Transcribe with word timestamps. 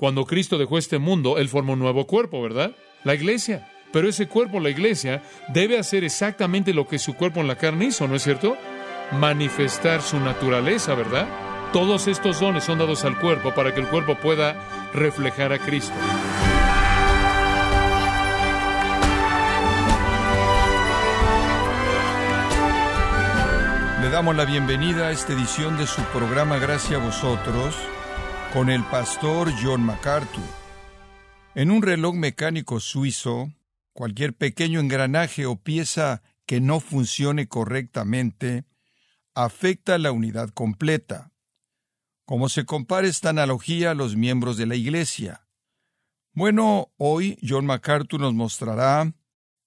Cuando 0.00 0.24
Cristo 0.24 0.56
dejó 0.56 0.78
este 0.78 0.98
mundo, 0.98 1.36
Él 1.36 1.50
formó 1.50 1.74
un 1.74 1.78
nuevo 1.78 2.06
cuerpo, 2.06 2.40
¿verdad? 2.40 2.74
La 3.04 3.14
iglesia. 3.14 3.70
Pero 3.92 4.08
ese 4.08 4.28
cuerpo, 4.28 4.58
la 4.58 4.70
iglesia, 4.70 5.22
debe 5.48 5.78
hacer 5.78 6.04
exactamente 6.04 6.72
lo 6.72 6.88
que 6.88 6.98
su 6.98 7.12
cuerpo 7.12 7.40
en 7.40 7.48
la 7.48 7.56
carne 7.56 7.84
hizo, 7.84 8.08
¿no 8.08 8.14
es 8.14 8.22
cierto? 8.22 8.56
Manifestar 9.12 10.00
su 10.00 10.18
naturaleza, 10.18 10.94
¿verdad? 10.94 11.28
Todos 11.74 12.08
estos 12.08 12.40
dones 12.40 12.64
son 12.64 12.78
dados 12.78 13.04
al 13.04 13.20
cuerpo 13.20 13.54
para 13.54 13.74
que 13.74 13.80
el 13.80 13.88
cuerpo 13.88 14.14
pueda 14.14 14.90
reflejar 14.94 15.52
a 15.52 15.58
Cristo. 15.58 15.92
Le 24.00 24.08
damos 24.08 24.34
la 24.34 24.46
bienvenida 24.46 25.08
a 25.08 25.10
esta 25.10 25.34
edición 25.34 25.76
de 25.76 25.86
su 25.86 26.00
programa 26.04 26.56
Gracias 26.56 26.98
a 26.98 27.04
vosotros 27.04 27.76
con 28.52 28.68
el 28.68 28.82
pastor 28.84 29.52
John 29.62 29.82
MacArthur. 29.82 30.42
En 31.54 31.70
un 31.70 31.82
reloj 31.82 32.14
mecánico 32.16 32.80
suizo, 32.80 33.52
cualquier 33.92 34.34
pequeño 34.34 34.80
engranaje 34.80 35.46
o 35.46 35.56
pieza 35.56 36.22
que 36.46 36.60
no 36.60 36.80
funcione 36.80 37.46
correctamente 37.46 38.64
afecta 39.34 39.98
la 39.98 40.10
unidad 40.10 40.50
completa. 40.50 41.32
Como 42.24 42.48
se 42.48 42.64
compara 42.64 43.06
esta 43.06 43.30
analogía 43.30 43.92
a 43.92 43.94
los 43.94 44.16
miembros 44.16 44.56
de 44.56 44.66
la 44.66 44.74
Iglesia? 44.74 45.46
Bueno, 46.32 46.92
hoy 46.96 47.38
John 47.46 47.66
MacArthur 47.66 48.20
nos 48.20 48.34
mostrará 48.34 49.14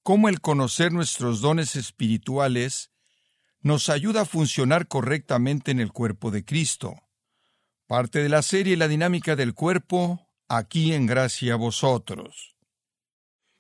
cómo 0.02 0.28
el 0.28 0.42
conocer 0.42 0.92
nuestros 0.92 1.40
dones 1.40 1.78
espirituales 1.78 2.92
nos 3.62 3.88
ayuda 3.88 4.22
a 4.22 4.26
funcionar 4.26 4.90
correctamente 4.90 5.72
en 5.72 5.80
el 5.80 5.94
cuerpo 5.94 6.32
de 6.32 6.44
Cristo. 6.44 7.03
Parte 7.88 8.24
de 8.24 8.30
la 8.30 8.42
serie 8.42 8.78
La 8.78 8.88
dinámica 8.88 9.36
del 9.36 9.54
cuerpo, 9.54 10.30
aquí 10.48 10.94
en 10.94 11.06
gracia 11.06 11.56
a 11.56 11.58
vosotros. 11.58 12.56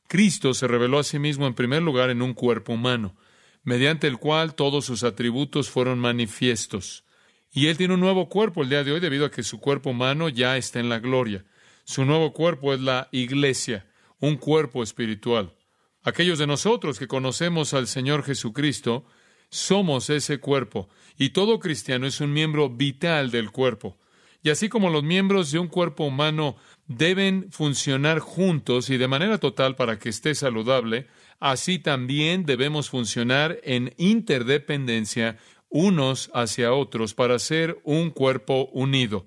Cristo 0.07 0.53
se 0.53 0.65
reveló 0.65 0.99
a 0.99 1.03
sí 1.03 1.19
mismo 1.19 1.45
en 1.45 1.53
primer 1.53 1.81
lugar 1.81 2.09
en 2.09 2.21
un 2.21 2.33
cuerpo 2.33 2.71
humano, 2.71 3.17
mediante 3.63 4.07
el 4.07 4.17
cual 4.17 4.55
todos 4.55 4.85
sus 4.85 5.03
atributos 5.03 5.69
fueron 5.69 5.99
manifiestos. 5.99 7.03
Y 7.51 7.67
Él 7.67 7.75
tiene 7.75 7.95
un 7.95 7.99
nuevo 7.99 8.29
cuerpo 8.29 8.63
el 8.63 8.69
día 8.69 8.85
de 8.85 8.93
hoy 8.93 9.01
debido 9.01 9.25
a 9.25 9.31
que 9.31 9.43
su 9.43 9.59
cuerpo 9.59 9.89
humano 9.89 10.29
ya 10.29 10.55
está 10.55 10.79
en 10.79 10.87
la 10.87 10.99
gloria. 10.99 11.43
Su 11.83 12.05
nuevo 12.05 12.31
cuerpo 12.31 12.73
es 12.73 12.79
la 12.79 13.09
iglesia, 13.11 13.85
un 14.19 14.37
cuerpo 14.37 14.83
espiritual. 14.83 15.53
Aquellos 16.01 16.39
de 16.39 16.47
nosotros 16.47 16.97
que 16.97 17.09
conocemos 17.09 17.73
al 17.73 17.87
Señor 17.87 18.23
Jesucristo, 18.23 19.05
somos 19.49 20.09
ese 20.09 20.39
cuerpo, 20.39 20.87
y 21.17 21.31
todo 21.31 21.59
cristiano 21.59 22.07
es 22.07 22.21
un 22.21 22.31
miembro 22.31 22.69
vital 22.69 23.29
del 23.29 23.51
cuerpo. 23.51 23.97
Y 24.43 24.49
así 24.49 24.67
como 24.67 24.89
los 24.89 25.03
miembros 25.03 25.51
de 25.51 25.59
un 25.59 25.69
cuerpo 25.69 26.03
humano 26.03 26.57
deben 26.85 27.49
funcionar 27.49 28.19
juntos 28.19 28.89
y 28.89 28.97
de 28.97 29.07
manera 29.07 29.37
total 29.37 29.77
para 29.77 29.97
que 29.97 30.09
esté 30.09 30.35
saludable, 30.35 31.07
así 31.39 31.79
también 31.79 32.45
debemos 32.45 32.89
funcionar 32.89 33.59
en 33.63 33.93
interdependencia 33.97 35.37
unos 35.69 36.29
hacia 36.33 36.73
otros 36.73 37.13
para 37.13 37.39
ser 37.39 37.79
un 37.85 38.11
cuerpo 38.11 38.69
unido. 38.73 39.25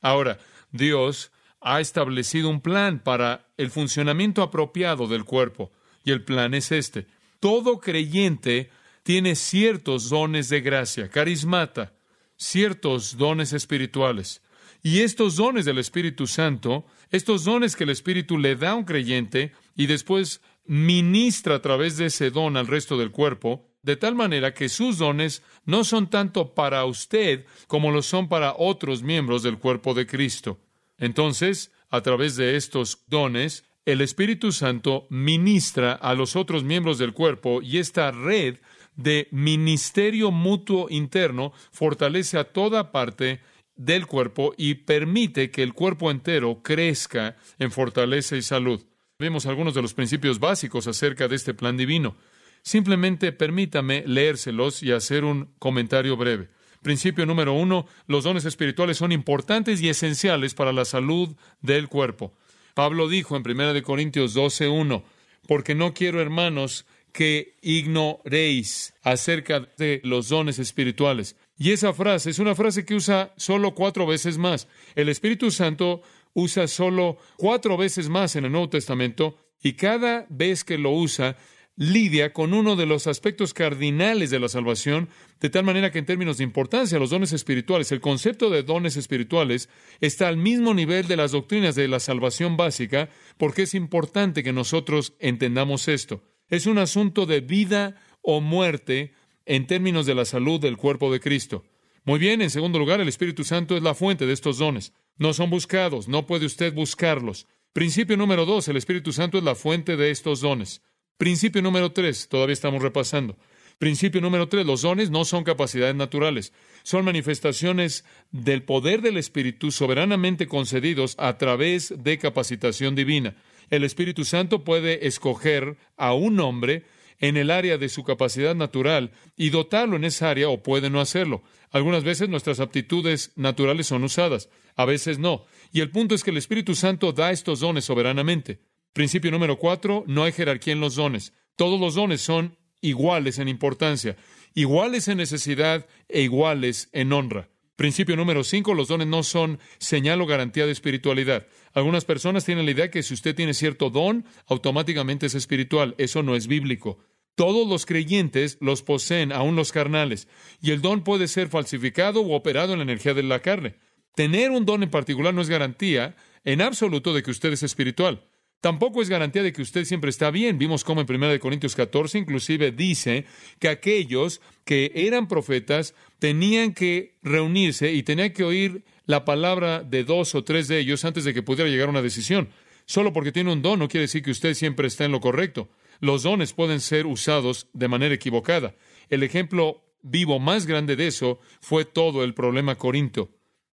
Ahora, 0.00 0.38
Dios 0.72 1.30
ha 1.60 1.80
establecido 1.80 2.48
un 2.48 2.62
plan 2.62 3.00
para 3.00 3.46
el 3.58 3.70
funcionamiento 3.70 4.42
apropiado 4.42 5.06
del 5.06 5.24
cuerpo, 5.24 5.72
y 6.04 6.10
el 6.10 6.24
plan 6.24 6.54
es 6.54 6.72
este. 6.72 7.06
Todo 7.38 7.80
creyente 7.80 8.70
tiene 9.02 9.36
ciertos 9.36 10.08
dones 10.08 10.48
de 10.48 10.62
gracia, 10.62 11.10
carismata, 11.10 11.92
ciertos 12.36 13.16
dones 13.16 13.52
espirituales. 13.52 14.42
Y 14.86 15.00
estos 15.00 15.36
dones 15.36 15.64
del 15.64 15.78
Espíritu 15.78 16.26
Santo, 16.26 16.84
estos 17.10 17.44
dones 17.44 17.74
que 17.74 17.84
el 17.84 17.90
Espíritu 17.90 18.36
le 18.36 18.54
da 18.54 18.72
a 18.72 18.74
un 18.74 18.84
creyente 18.84 19.52
y 19.74 19.86
después 19.86 20.42
ministra 20.66 21.54
a 21.54 21.62
través 21.62 21.96
de 21.96 22.06
ese 22.06 22.30
don 22.30 22.58
al 22.58 22.66
resto 22.66 22.98
del 22.98 23.10
cuerpo, 23.10 23.66
de 23.82 23.96
tal 23.96 24.14
manera 24.14 24.52
que 24.52 24.68
sus 24.68 24.98
dones 24.98 25.42
no 25.64 25.84
son 25.84 26.10
tanto 26.10 26.54
para 26.54 26.84
usted 26.84 27.46
como 27.66 27.90
lo 27.92 28.02
son 28.02 28.28
para 28.28 28.54
otros 28.58 29.02
miembros 29.02 29.42
del 29.42 29.56
cuerpo 29.56 29.94
de 29.94 30.06
Cristo. 30.06 30.60
Entonces, 30.98 31.72
a 31.88 32.02
través 32.02 32.36
de 32.36 32.56
estos 32.56 33.04
dones, 33.06 33.64
el 33.86 34.02
Espíritu 34.02 34.52
Santo 34.52 35.06
ministra 35.08 35.94
a 35.94 36.12
los 36.12 36.36
otros 36.36 36.62
miembros 36.62 36.98
del 36.98 37.14
cuerpo 37.14 37.62
y 37.62 37.78
esta 37.78 38.10
red 38.10 38.58
de 38.96 39.28
ministerio 39.30 40.30
mutuo 40.30 40.88
interno 40.90 41.54
fortalece 41.72 42.36
a 42.36 42.44
toda 42.44 42.92
parte 42.92 43.40
del 43.76 44.06
cuerpo 44.06 44.54
y 44.56 44.74
permite 44.74 45.50
que 45.50 45.62
el 45.62 45.74
cuerpo 45.74 46.10
entero 46.10 46.60
crezca 46.62 47.36
en 47.58 47.70
fortaleza 47.70 48.36
y 48.36 48.42
salud. 48.42 48.84
Vemos 49.18 49.46
algunos 49.46 49.74
de 49.74 49.82
los 49.82 49.94
principios 49.94 50.40
básicos 50.40 50.86
acerca 50.86 51.28
de 51.28 51.36
este 51.36 51.54
plan 51.54 51.76
divino. 51.76 52.16
Simplemente 52.62 53.32
permítame 53.32 54.04
leérselos 54.06 54.82
y 54.82 54.92
hacer 54.92 55.24
un 55.24 55.54
comentario 55.58 56.16
breve. 56.16 56.48
Principio 56.82 57.24
número 57.24 57.54
uno, 57.54 57.86
los 58.06 58.24
dones 58.24 58.44
espirituales 58.44 58.98
son 58.98 59.12
importantes 59.12 59.80
y 59.80 59.88
esenciales 59.88 60.54
para 60.54 60.72
la 60.72 60.84
salud 60.84 61.34
del 61.62 61.88
cuerpo. 61.88 62.34
Pablo 62.74 63.08
dijo 63.08 63.36
en 63.36 63.48
1 63.48 63.82
Corintios 63.82 64.36
12.1, 64.36 65.04
porque 65.46 65.74
no 65.74 65.94
quiero, 65.94 66.20
hermanos, 66.20 66.86
que 67.12 67.54
ignoréis 67.62 68.94
acerca 69.02 69.60
de 69.78 70.00
los 70.04 70.28
dones 70.28 70.58
espirituales. 70.58 71.36
Y 71.56 71.70
esa 71.70 71.92
frase 71.92 72.30
es 72.30 72.38
una 72.38 72.54
frase 72.54 72.84
que 72.84 72.94
usa 72.94 73.32
solo 73.36 73.74
cuatro 73.74 74.06
veces 74.06 74.38
más. 74.38 74.68
El 74.94 75.08
Espíritu 75.08 75.50
Santo 75.50 76.02
usa 76.32 76.66
solo 76.66 77.18
cuatro 77.36 77.76
veces 77.76 78.08
más 78.08 78.34
en 78.36 78.44
el 78.44 78.52
Nuevo 78.52 78.68
Testamento 78.68 79.36
y 79.62 79.74
cada 79.74 80.26
vez 80.28 80.64
que 80.64 80.78
lo 80.78 80.90
usa 80.90 81.36
lidia 81.76 82.32
con 82.32 82.54
uno 82.54 82.76
de 82.76 82.86
los 82.86 83.06
aspectos 83.06 83.52
cardinales 83.52 84.30
de 84.30 84.38
la 84.38 84.48
salvación, 84.48 85.08
de 85.40 85.50
tal 85.50 85.64
manera 85.64 85.90
que 85.90 85.98
en 85.98 86.06
términos 86.06 86.38
de 86.38 86.44
importancia, 86.44 86.98
los 86.98 87.10
dones 87.10 87.32
espirituales, 87.32 87.90
el 87.90 88.00
concepto 88.00 88.50
de 88.50 88.62
dones 88.62 88.96
espirituales 88.96 89.68
está 90.00 90.28
al 90.28 90.36
mismo 90.36 90.72
nivel 90.72 91.08
de 91.08 91.16
las 91.16 91.32
doctrinas 91.32 91.74
de 91.74 91.88
la 91.88 92.00
salvación 92.00 92.56
básica, 92.56 93.08
porque 93.38 93.62
es 93.62 93.74
importante 93.74 94.42
que 94.42 94.52
nosotros 94.52 95.14
entendamos 95.18 95.88
esto. 95.88 96.22
Es 96.48 96.66
un 96.66 96.78
asunto 96.78 97.26
de 97.26 97.40
vida 97.40 97.96
o 98.22 98.40
muerte 98.40 99.14
en 99.46 99.66
términos 99.66 100.06
de 100.06 100.14
la 100.14 100.24
salud 100.24 100.60
del 100.60 100.76
cuerpo 100.76 101.12
de 101.12 101.20
Cristo. 101.20 101.64
Muy 102.04 102.18
bien, 102.18 102.42
en 102.42 102.50
segundo 102.50 102.78
lugar, 102.78 103.00
el 103.00 103.08
Espíritu 103.08 103.44
Santo 103.44 103.76
es 103.76 103.82
la 103.82 103.94
fuente 103.94 104.26
de 104.26 104.32
estos 104.32 104.58
dones. 104.58 104.92
No 105.16 105.32
son 105.32 105.50
buscados, 105.50 106.08
no 106.08 106.26
puede 106.26 106.46
usted 106.46 106.74
buscarlos. 106.74 107.46
Principio 107.72 108.16
número 108.16 108.44
dos, 108.44 108.68
el 108.68 108.76
Espíritu 108.76 109.12
Santo 109.12 109.38
es 109.38 109.44
la 109.44 109.54
fuente 109.54 109.96
de 109.96 110.10
estos 110.10 110.40
dones. 110.40 110.82
Principio 111.16 111.62
número 111.62 111.92
tres, 111.92 112.28
todavía 112.28 112.52
estamos 112.52 112.82
repasando. 112.82 113.36
Principio 113.78 114.20
número 114.20 114.48
tres, 114.48 114.66
los 114.66 114.82
dones 114.82 115.10
no 115.10 115.24
son 115.24 115.42
capacidades 115.44 115.94
naturales, 115.96 116.52
son 116.84 117.04
manifestaciones 117.04 118.04
del 118.30 118.62
poder 118.62 119.02
del 119.02 119.16
Espíritu 119.16 119.70
soberanamente 119.70 120.46
concedidos 120.46 121.16
a 121.18 121.38
través 121.38 121.92
de 121.96 122.18
capacitación 122.18 122.94
divina 122.94 123.34
el 123.70 123.84
Espíritu 123.84 124.24
Santo 124.24 124.64
puede 124.64 125.06
escoger 125.06 125.76
a 125.96 126.14
un 126.14 126.40
hombre 126.40 126.84
en 127.28 127.38
el 127.38 127.50
área 127.50 127.78
de 127.78 127.88
su 127.88 128.04
capacidad 128.04 128.54
natural 128.54 129.12
y 129.34 129.48
dotarlo 129.48 129.96
en 129.96 130.04
esa 130.04 130.28
área 130.28 130.50
o 130.50 130.62
puede 130.62 130.90
no 130.90 131.00
hacerlo. 131.00 131.42
Algunas 131.70 132.04
veces 132.04 132.28
nuestras 132.28 132.60
aptitudes 132.60 133.32
naturales 133.34 133.86
son 133.86 134.04
usadas, 134.04 134.50
a 134.76 134.84
veces 134.84 135.18
no. 135.18 135.46
Y 135.72 135.80
el 135.80 135.90
punto 135.90 136.14
es 136.14 136.22
que 136.22 136.30
el 136.30 136.36
Espíritu 136.36 136.74
Santo 136.74 137.12
da 137.12 137.30
estos 137.30 137.60
dones 137.60 137.86
soberanamente. 137.86 138.60
Principio 138.92 139.30
número 139.30 139.58
cuatro, 139.58 140.04
no 140.06 140.24
hay 140.24 140.32
jerarquía 140.32 140.74
en 140.74 140.80
los 140.80 140.96
dones. 140.96 141.32
Todos 141.56 141.80
los 141.80 141.94
dones 141.94 142.20
son 142.20 142.58
iguales 142.82 143.38
en 143.38 143.48
importancia, 143.48 144.16
iguales 144.52 145.08
en 145.08 145.16
necesidad 145.16 145.86
e 146.08 146.20
iguales 146.20 146.90
en 146.92 147.10
honra. 147.12 147.48
Principio 147.76 148.16
número 148.16 148.44
cinco, 148.44 148.74
los 148.74 148.88
dones 148.88 149.08
no 149.08 149.24
son 149.24 149.58
señal 149.78 150.20
o 150.20 150.26
garantía 150.26 150.66
de 150.66 150.72
espiritualidad. 150.72 151.48
Algunas 151.72 152.04
personas 152.04 152.44
tienen 152.44 152.66
la 152.66 152.70
idea 152.70 152.90
que 152.90 153.02
si 153.02 153.14
usted 153.14 153.34
tiene 153.34 153.52
cierto 153.52 153.90
don, 153.90 154.24
automáticamente 154.46 155.26
es 155.26 155.34
espiritual. 155.34 155.96
Eso 155.98 156.22
no 156.22 156.36
es 156.36 156.46
bíblico. 156.46 157.00
Todos 157.34 157.68
los 157.68 157.86
creyentes 157.86 158.58
los 158.60 158.82
poseen, 158.82 159.32
aun 159.32 159.56
los 159.56 159.72
carnales, 159.72 160.28
y 160.60 160.70
el 160.70 160.80
don 160.80 161.02
puede 161.02 161.26
ser 161.26 161.48
falsificado 161.48 162.20
o 162.20 162.34
operado 162.34 162.72
en 162.72 162.78
la 162.78 162.84
energía 162.84 163.14
de 163.14 163.22
la 163.22 163.40
carne. 163.40 163.76
Tener 164.14 164.52
un 164.52 164.64
don 164.64 164.82
en 164.82 164.90
particular 164.90 165.34
no 165.34 165.42
es 165.42 165.48
garantía 165.48 166.14
en 166.44 166.62
absoluto 166.62 167.12
de 167.12 167.22
que 167.22 167.32
usted 167.32 167.52
es 167.52 167.64
espiritual. 167.64 168.28
Tampoco 168.64 169.02
es 169.02 169.10
garantía 169.10 169.42
de 169.42 169.52
que 169.52 169.60
usted 169.60 169.84
siempre 169.84 170.08
está 170.08 170.30
bien. 170.30 170.56
Vimos 170.56 170.84
cómo 170.84 171.02
en 171.02 171.06
1 171.06 171.38
Corintios 171.38 171.74
14 171.74 172.16
inclusive 172.16 172.72
dice 172.72 173.26
que 173.58 173.68
aquellos 173.68 174.40
que 174.64 174.90
eran 174.94 175.28
profetas 175.28 175.94
tenían 176.18 176.72
que 176.72 177.18
reunirse 177.22 177.92
y 177.92 178.04
tenían 178.04 178.32
que 178.32 178.44
oír 178.44 178.84
la 179.04 179.26
palabra 179.26 179.82
de 179.82 180.04
dos 180.04 180.34
o 180.34 180.44
tres 180.44 180.66
de 180.68 180.78
ellos 180.78 181.04
antes 181.04 181.24
de 181.24 181.34
que 181.34 181.42
pudiera 181.42 181.68
llegar 181.68 181.88
a 181.88 181.90
una 181.90 182.00
decisión. 182.00 182.48
Solo 182.86 183.12
porque 183.12 183.32
tiene 183.32 183.52
un 183.52 183.60
don 183.60 183.80
no 183.80 183.88
quiere 183.88 184.02
decir 184.04 184.22
que 184.22 184.30
usted 184.30 184.54
siempre 184.54 184.86
está 184.86 185.04
en 185.04 185.12
lo 185.12 185.20
correcto. 185.20 185.68
Los 186.00 186.22
dones 186.22 186.52
pueden 186.52 186.80
ser 186.80 187.06
usados 187.06 187.68
de 187.72 187.88
manera 187.88 188.14
equivocada. 188.14 188.74
El 189.08 189.22
ejemplo 189.22 189.84
vivo 190.02 190.38
más 190.38 190.66
grande 190.66 190.96
de 190.96 191.06
eso 191.06 191.40
fue 191.60 191.84
todo 191.84 192.24
el 192.24 192.34
problema 192.34 192.76
corinto. 192.76 193.30